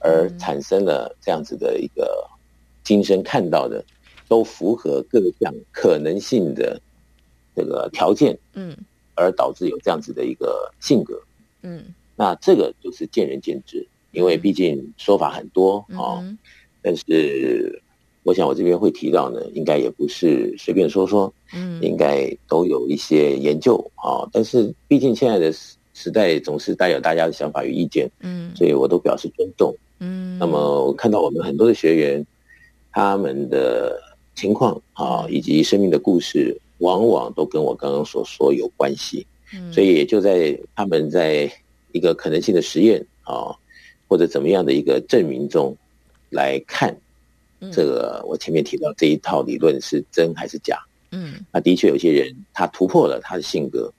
[0.00, 2.26] 而产生了这样子的一个
[2.82, 3.84] 今生看到的，
[4.28, 6.80] 都符合各项可能性的
[7.54, 8.76] 这个条件，嗯，
[9.14, 11.20] 而导致有这样子的一个性格，
[11.62, 11.84] 嗯，
[12.16, 16.24] 那这个就是见仁见智，因为毕竟说法很多啊，
[16.80, 17.82] 但是
[18.22, 25.52] 我想我这边会提到呢，应该也不是随便说说，嗯，应该都有一些研究啊，但是毕竟现在的
[25.94, 29.74] 时代总是带有大家的想法与意见，嗯，所以我都表示尊重。
[30.00, 32.26] 嗯，那么我看到我们很多的学员，
[32.92, 34.00] 他们的
[34.34, 39.26] 情况啊，以及生命的故事，往往都跟我刚刚所说有关系。
[39.52, 41.50] 嗯，所以也就在他们在
[41.92, 43.54] 一个可能性的实验啊，
[44.06, 45.76] 或者怎么样的一个证明中
[46.30, 46.96] 来看，
[47.72, 50.78] 这个我前面提到这一套理论是真还是假？
[51.10, 53.90] 嗯，那的确有些人他突破了他的性格，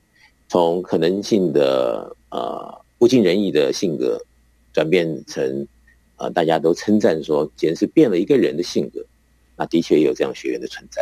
[0.48, 4.22] 从可能性的呃不尽人意的性格，
[4.72, 5.68] 转变成
[6.20, 9.04] 呃大家都称赞说简直是变了一个人的性格，
[9.56, 11.02] 那的确也有这样学员的存在。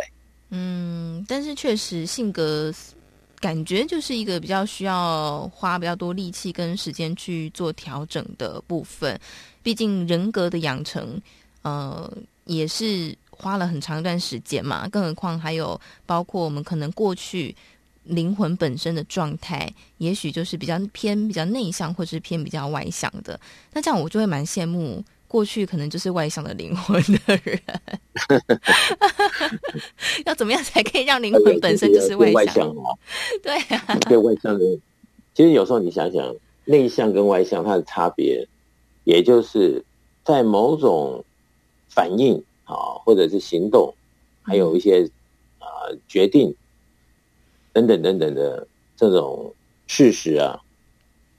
[0.50, 2.72] 嗯，但是确实性格
[3.38, 9.20] 感觉就是一个比较需要花比较多力气跟时间去做调整的部分，
[9.62, 11.20] 毕竟人格的养成，
[11.62, 12.10] 呃，
[12.44, 13.14] 也是。
[13.40, 17.54] 花了很长一段时间嘛，更何况还有包括我们可能过去
[18.08, 23.38] 灵魂本身的状态，也许就是比较偏比较内向，或者是偏比较外向的。
[23.72, 27.60] 那这样我就会蛮羡慕过去可能就是外向的灵魂的人。
[30.26, 32.74] 要怎么样才可以让灵魂本身就是外向？
[33.42, 34.64] 对啊，对外向的，
[35.34, 36.34] 其实有时候你想想，
[36.64, 38.46] 内向跟外向它的差别，
[39.04, 39.84] 也就是
[40.24, 41.24] 在某种
[41.88, 42.42] 反应。
[42.68, 43.94] 啊，或者是行动，
[44.42, 45.02] 还有一些
[45.58, 46.54] 啊、呃、决定
[47.86, 48.66] 等等等等的
[48.96, 49.54] 这种
[49.86, 50.60] 事实啊，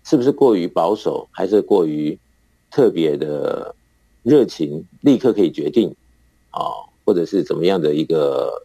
[0.03, 2.17] 是不是过于保守，还是过于
[2.71, 3.75] 特别的
[4.23, 5.93] 热情，立刻可以决定
[6.51, 6.61] 啊，
[7.03, 8.63] 或者是怎么样的一个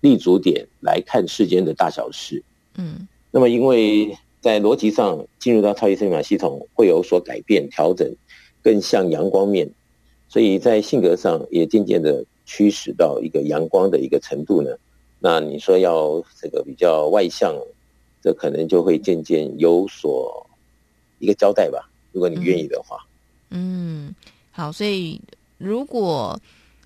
[0.00, 2.42] 立足点来看世间的大小事？
[2.76, 8.08] 嗯，那么因为在逻辑上进入到超级生命系统会有所改变调整，
[8.62, 9.68] 更像阳光面。
[10.28, 14.70] 所以在性格上也渐渐的驱使到一个阳光的一个程度呢。
[15.28, 17.52] 那你说要这个比较外向，
[18.22, 20.48] 这可能就会渐渐有所
[21.18, 21.90] 一个交代吧。
[22.12, 22.96] 如果你愿意的话。
[23.50, 24.14] 嗯，
[24.52, 24.70] 好。
[24.70, 25.20] 所以
[25.58, 26.38] 如果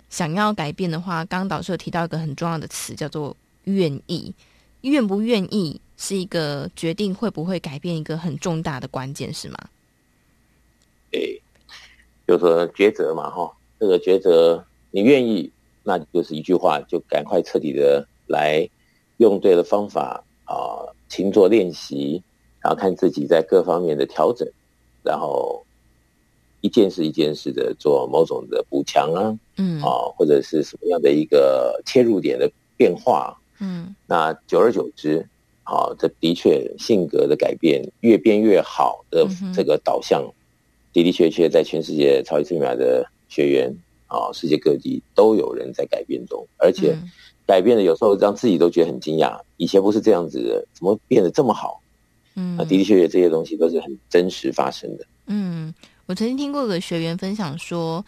[0.09, 4.33] 想要改变的话，刚刚导师有提到一个很重要的词，叫做愿意。
[4.81, 9.59] 愿不愿意是一个决定会不会改变一个很重大的关键，是吗？
[11.11, 11.43] 对。
[12.27, 18.69] 就是说抉择嘛，哈，这个抉择你愿意，那就是一句话，就赶快彻底的来
[19.17, 22.23] 用对了方法啊，勤做练习，
[22.61, 24.49] 然后看自己在各方面的调整，
[25.03, 25.65] 然后
[26.61, 35.27] 一件事一件事的做某种的补强啊，嗯，啊，或者是什么样的一个切入点的变化，嗯，那久而久之，
[35.65, 40.23] 啊，这的确性格的改变越变越好的这个导向。
[40.93, 43.73] 的的确确，在全世界超级生命密码的学员
[44.09, 46.99] 啊，世界各地都有人在改变中，而且
[47.51, 49.37] 改变的有时候让自己都觉得很惊讶。
[49.57, 51.83] 以前不是这样子的，怎么变得这么好？
[52.37, 55.05] 嗯，的的确确，这些东西都是很真实发生的。
[55.27, 55.75] 嗯，
[56.07, 58.05] 我曾经听过一个学员分享说，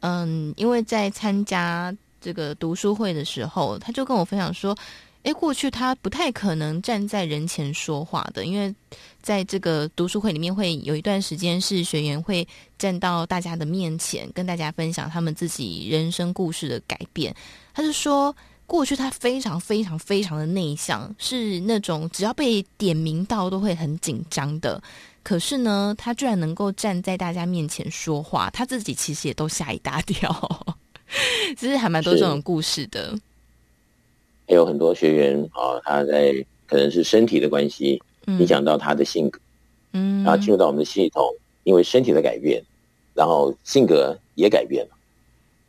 [0.00, 4.74] 嗯，因为在参加这个读书会的时候，他就跟我分享说。
[5.26, 8.72] 哎，过去他不太可能站在人前说话的，因为
[9.20, 12.46] 在这个读书会里面，会有一段时间是学员会
[12.78, 17.34] 站到大家的面前，跟大家分享他们自己人生故事的改变。
[17.74, 18.32] 他就说，
[18.66, 24.82] 过去他非常非常非常的内向，是那种只要被点名到都会很紧张的。
[25.22, 30.76] 可是呢，他居然能够站在大家面前说话，他自己其实也都吓一大跳。
[31.56, 33.16] 其实还蛮多这种故事的。
[34.48, 36.32] 还有很多学员啊，他在
[36.66, 39.40] 可能是身体的关系影响到他的性格，
[39.92, 41.22] 嗯，然后进入到我们的系统，
[41.64, 42.62] 因为身体的改变，
[43.14, 44.96] 然后性格也改变了，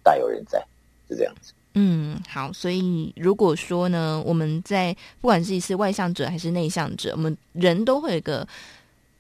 [0.04, 0.64] 大有人在，
[1.10, 1.54] 是这样子。
[1.80, 8.48] 嗯，好，所以如果说呢，我们在不管是是外向者还是内向者，我们人都会有个。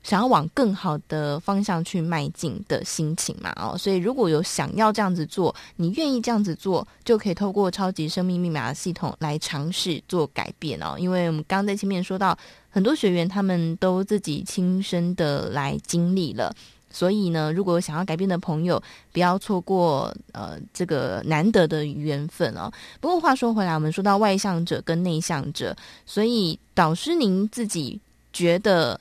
[0.03, 10.95] 想要往更好的方向去迈进的心情嘛，哦，所以如果有想要这样子做，你愿意这样子做，就可以透过超级生命密码系统来尝试做改变哦。
[10.97, 12.38] 因为我们刚刚在前面说到，
[12.70, 16.55] 很多学员他们都自己亲身的来经历了，
[16.97, 18.81] 所以呢，如果想要改变的朋友，
[19.11, 22.71] 不要错过呃这个难得的缘分哦。
[22.99, 25.75] 不过话说回来，我们说到外向者跟内向者，
[26.05, 27.99] 所以导师您自己
[28.33, 28.99] 觉得？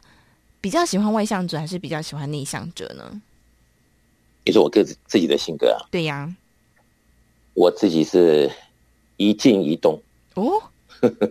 [0.58, 3.22] 比较喜欢外向者还是比较喜欢内向者呢？
[4.44, 5.78] 你说我个自自己的性格啊？
[5.92, 6.34] 对呀，
[7.54, 8.50] 我自己是
[9.16, 10.02] 一静一动
[10.34, 10.60] 哦，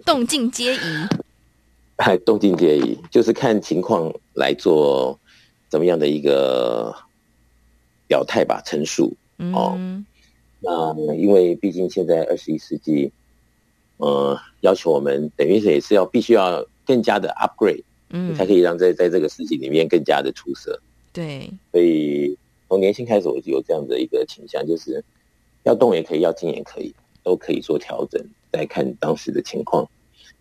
[0.06, 0.80] 动静皆宜。
[1.98, 5.20] 哎， 动静皆宜，就是看情况来做
[5.76, 6.96] 怎么样的一个
[8.08, 9.14] 表态吧，陈述。
[9.40, 9.78] 嗯、哦，
[10.62, 13.12] 那因为毕竟现在二十一世纪，
[13.98, 17.84] 呃，要求我们等于是也是要必须要更加的 upgrade。
[18.12, 20.80] 嗯，才可以让在在这个世纪里面更加的出色。
[21.12, 22.38] 对，所以
[22.70, 25.04] 从年轻开始我就有这样的一个倾向，就是
[25.64, 28.26] 要动也可以，要静也可以，都可以做调整。
[28.50, 29.86] 再看当时的情况，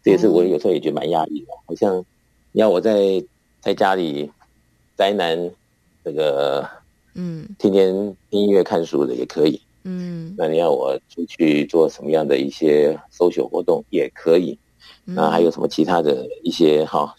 [0.04, 1.46] 这也是我有时候也觉得蛮压抑的。
[1.66, 2.04] 好像
[2.52, 3.20] 你要我在
[3.60, 4.30] 在家里
[4.96, 5.50] 宅男
[6.04, 6.68] 这个
[7.14, 7.92] 嗯，天天
[8.30, 9.60] 听音乐、看书的也可以。
[9.84, 14.58] 嗯，那你要我出去做什么样的一些 social 活动也可以。
[15.04, 17.14] 那还有什么其他的一些哈，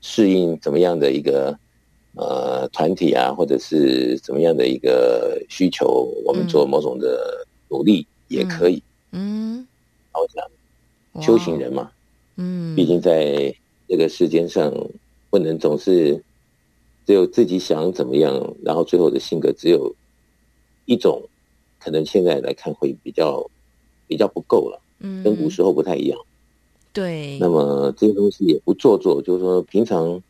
[0.00, 1.56] 适应怎么样的一个
[2.14, 8.82] 呃团体啊，或者是怎么样的一个需求，我们做某种的努力也可以。
[9.12, 9.68] 嗯，嗯
[10.14, 11.90] 我想修行人嘛，
[12.36, 13.54] 嗯，毕竟在
[13.86, 14.72] 这个世间上，
[15.28, 16.18] 不能总是
[17.06, 19.94] 只有自己想怎么样，然后最后的性格只有
[20.84, 21.22] 一种，
[21.78, 23.48] 可能现在来看会比较
[24.08, 24.82] 比较不够了。
[24.98, 26.18] 嗯，跟古时候不太一样。
[26.92, 30.20] 对，那么这些东西也不做作，就是说平常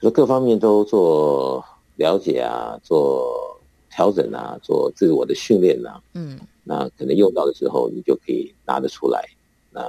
[0.00, 1.64] 说各方面都做
[1.96, 3.58] 了解啊，做
[3.90, 9.24] 调整啊，做自我的训练啊，嗯，那可能用到的时候你就可以拿得出来，
[9.70, 9.82] 那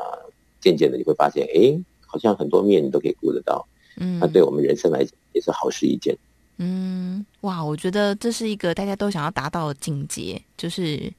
[0.61, 3.67] 渐渐的你会发现，哎，好像很多面你都可以顾得到，
[3.99, 6.13] 嗯，那对我们人生来讲也是好事一件。
[6.57, 11.11] 嗯，哇，我觉得这是一个大家都想要达到的境界，就是。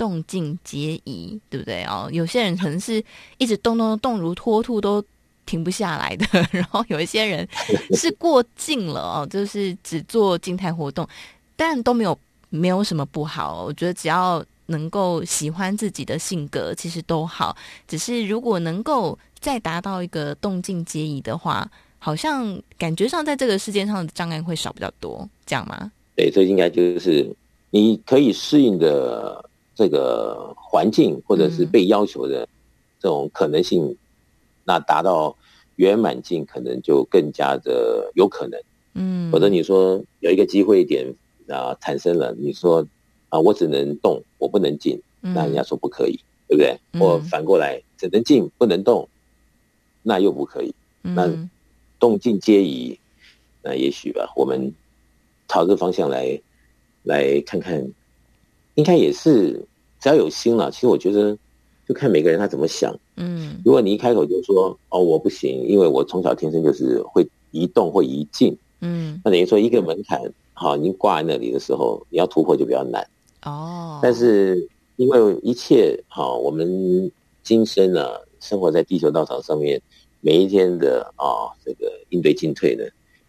[0.00, 2.08] 动静皆宜，对不对哦？
[2.10, 3.04] 有些人可能是
[3.36, 5.04] 一直动动动如脱兔，都
[5.44, 6.26] 停不下来的。
[6.50, 7.46] 然后有一些人
[7.94, 11.06] 是过静了哦，就是只做静态活动，
[11.54, 13.64] 但都没有没有什么不好。
[13.64, 17.54] 我觉得只要能够喜欢自己的性格，其实都好。
[17.86, 21.70] 只是如果能够再达到一个动静皆宜的话，
[22.00, 25.92] 好像感觉上在这个世界上的障碍会少比较多，这样吗？
[26.16, 27.32] 对，这应该就是
[27.70, 29.48] 你可以适应的。
[29.72, 32.46] 这个环境或者是被要求的
[33.00, 33.96] 这种可能性，嗯、
[34.64, 35.34] 那达到
[35.76, 38.60] 圆满境可能就更加的有可能。
[38.92, 41.06] 嗯，或者你说有一个机会点
[41.48, 42.86] 啊产生了，你说
[43.30, 47.00] 啊我只能动，我不能进，那人家说不可以，嗯、对不对？
[47.00, 49.08] 或反过来只能进不能动，
[50.02, 50.74] 那又不可以。
[51.04, 51.26] 嗯、那
[52.00, 52.98] 动静皆宜，
[53.62, 54.74] 那也许吧，我们
[55.46, 56.40] 朝这个方向来
[57.04, 57.86] 来看看，
[58.74, 59.64] 应该也是。
[60.02, 61.36] 只要有心了，其实我觉得，
[61.86, 62.98] 就看每个人他怎么想。
[63.16, 68.56] 嗯，如果你一开口就说“哦，我不行”，因为我从小天生就是会移动或移静。
[68.80, 70.18] 嗯，那等于说一个门槛，
[70.54, 73.06] 好，你挂在那里的时候，你要突破就比较难。
[73.42, 78.08] 哦，但是因为一切好，我们今生呢，
[78.40, 79.78] 生活在地球道场上面，
[80.20, 82.84] 每一天的啊，这个应对进退呢，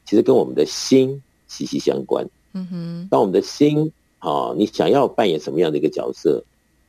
[0.05, 2.27] 其实跟我们的心息息相关。
[2.53, 6.43] 嗯哼，当我们的心啊，你想要扮演什么样的一个角色？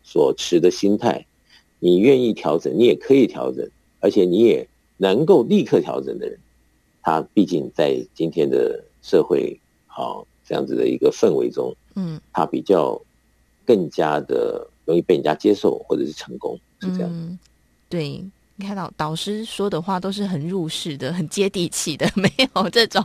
[0.05, 1.24] 所持的心态，
[1.78, 6.36] 你愿意调整，你也可以调整，而且你也能够立刻调整的人，
[7.00, 13.00] 他毕竟在今天的社会，好这样子的一个氛围中，嗯，他比较
[13.64, 17.09] 更加的容易被人家接受或者是成功，是这样。
[17.09, 17.38] 嗯，
[17.88, 18.24] 对，
[18.62, 23.04] 看到导师说的话都是很入世的、很接地气的， 没有这种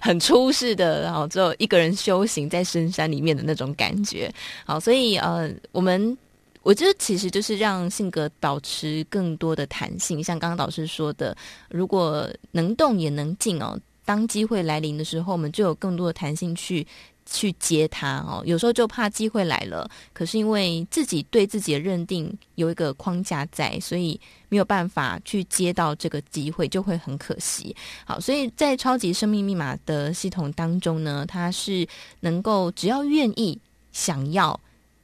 [0.00, 4.32] 很出世的，然后只有一个人修行在深山里面的那种感觉。
[4.64, 6.16] 好，所以呃，我们
[6.62, 11.36] 我觉得其实就是让性格保持更多的弹性，像刚刚导师说的，
[11.70, 16.86] 如果能动也能静哦，当机会来临的时候，我们就有更多的弹性去。
[17.26, 24.18] 去接他哦，有时候就怕机会来了，可是因为自己对自己的认定有一个框架在，所以
[24.48, 27.74] 没有办法去接到这个机会，就会很可惜。
[28.04, 31.86] 好，所以在超级生命密码的系统当中呢，它是
[32.20, 33.58] 能够只要愿意、
[33.92, 34.58] 想要，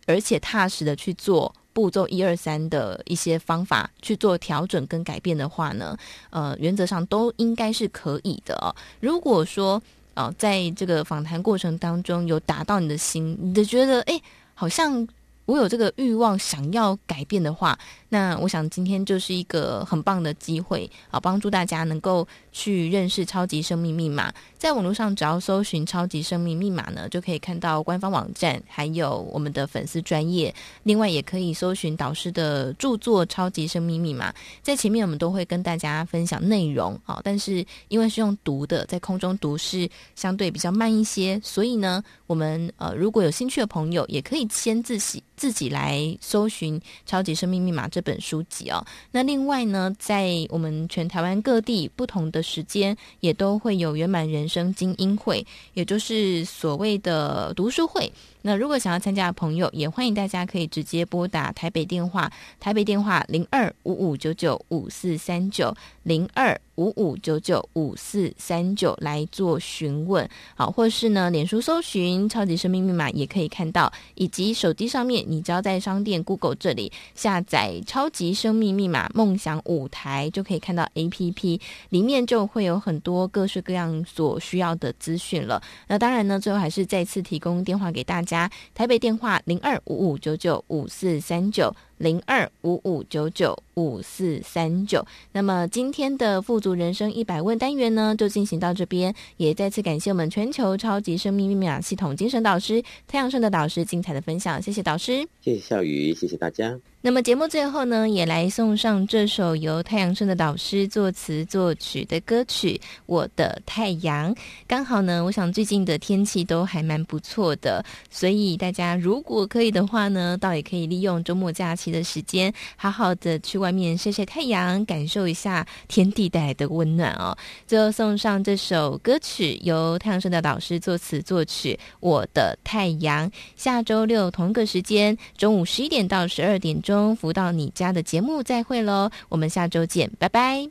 [0.07, 5.97] 而且踏实的去做步骤一二三的一些方法去做调整跟改变的话呢，
[6.31, 8.75] 呃，原则上都应该是可以的哦。
[9.01, 9.83] 如果说
[10.15, 14.21] 哦，在这个访谈过程当中，有打到你的心，你就觉得哎，
[14.55, 15.07] 好像
[15.47, 17.79] 我有这个欲望想要改变的话。
[18.11, 24.33] 那我想今天就是一个很棒的机会啊，帮助大家能够去认识超级生命密码。
[24.63, 30.55] 在网络上只要搜寻“超级生命密码”呢，就可以看到官方网站，还有我们的粉丝专业。
[30.85, 34.31] 另外，也可以搜寻导师的著作《超级生命密码》。
[34.63, 58.13] 在前面我们都会跟大家分享内容啊，但是因为是用读的，在空中读是相对比较慢一些，所以呢，我们呃如果有兴趣的朋友，也可以先自己自己来搜寻《超级生命密码》这本书籍哦，那另外呢，在我们全台湾各地不同的时间，也都会有圆满人生精英会，也就是所谓的读书会。
[58.43, 62.31] 那如果想要参加的朋友，也欢迎大家可以直接拨打台北电话，
[62.61, 85.63] 台北电话零二五五九九五四三九零二五五九九五四三九来做询问，好，或是呢，脸书搜寻“超级生命密码”也可以看到，以及手机上面，你只要在商店 Google 这里下载“超级生命密码梦想舞台”，就可以看到 APP，里面就会有很多各式各样所需要的资讯了。
[85.89, 88.32] 那当然呢，最后还是再次提供电话给大家，
[88.75, 91.75] 台北电话零二五五九九五四三九。
[91.99, 95.05] 零二五五九九五四三九。
[95.33, 99.15] 那么今天的富足人生一百问单元呢，就进行到这边。
[99.37, 106.79] 也再次感谢我们全球超级生命密码系统精神导师太阳盛的导师精彩的分享，谢谢导师，谢谢笑宇，谢谢大家。
[107.05, 114.33] 那么节目最后呢，也来送上这首由太阳盛的导师作词作曲的歌曲《我的太阳》。
[114.69, 127.37] 刚好呢，我想最近的天气都还蛮不错的，所以大家如果可以的话呢，倒也可以利用周末假期的时间，好好的去外面晒晒太阳，感受一下天地带来的温暖哦。
[127.67, 133.29] 最后送上这首歌曲，由太阳神的导师作词作曲《我的太阳》。
[133.57, 136.93] 下周六同一个时间，中午十一点到十二点钟。
[136.93, 140.69] 中福到你家的节目再会喽，我们下周见，拜拜。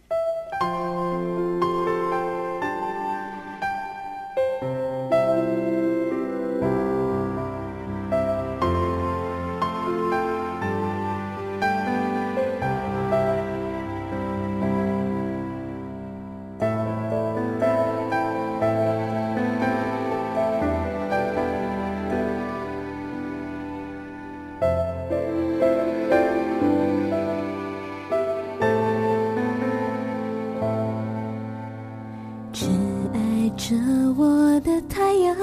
[34.18, 35.36] 我的太阳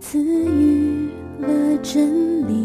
[0.00, 2.61] 赐予了真理。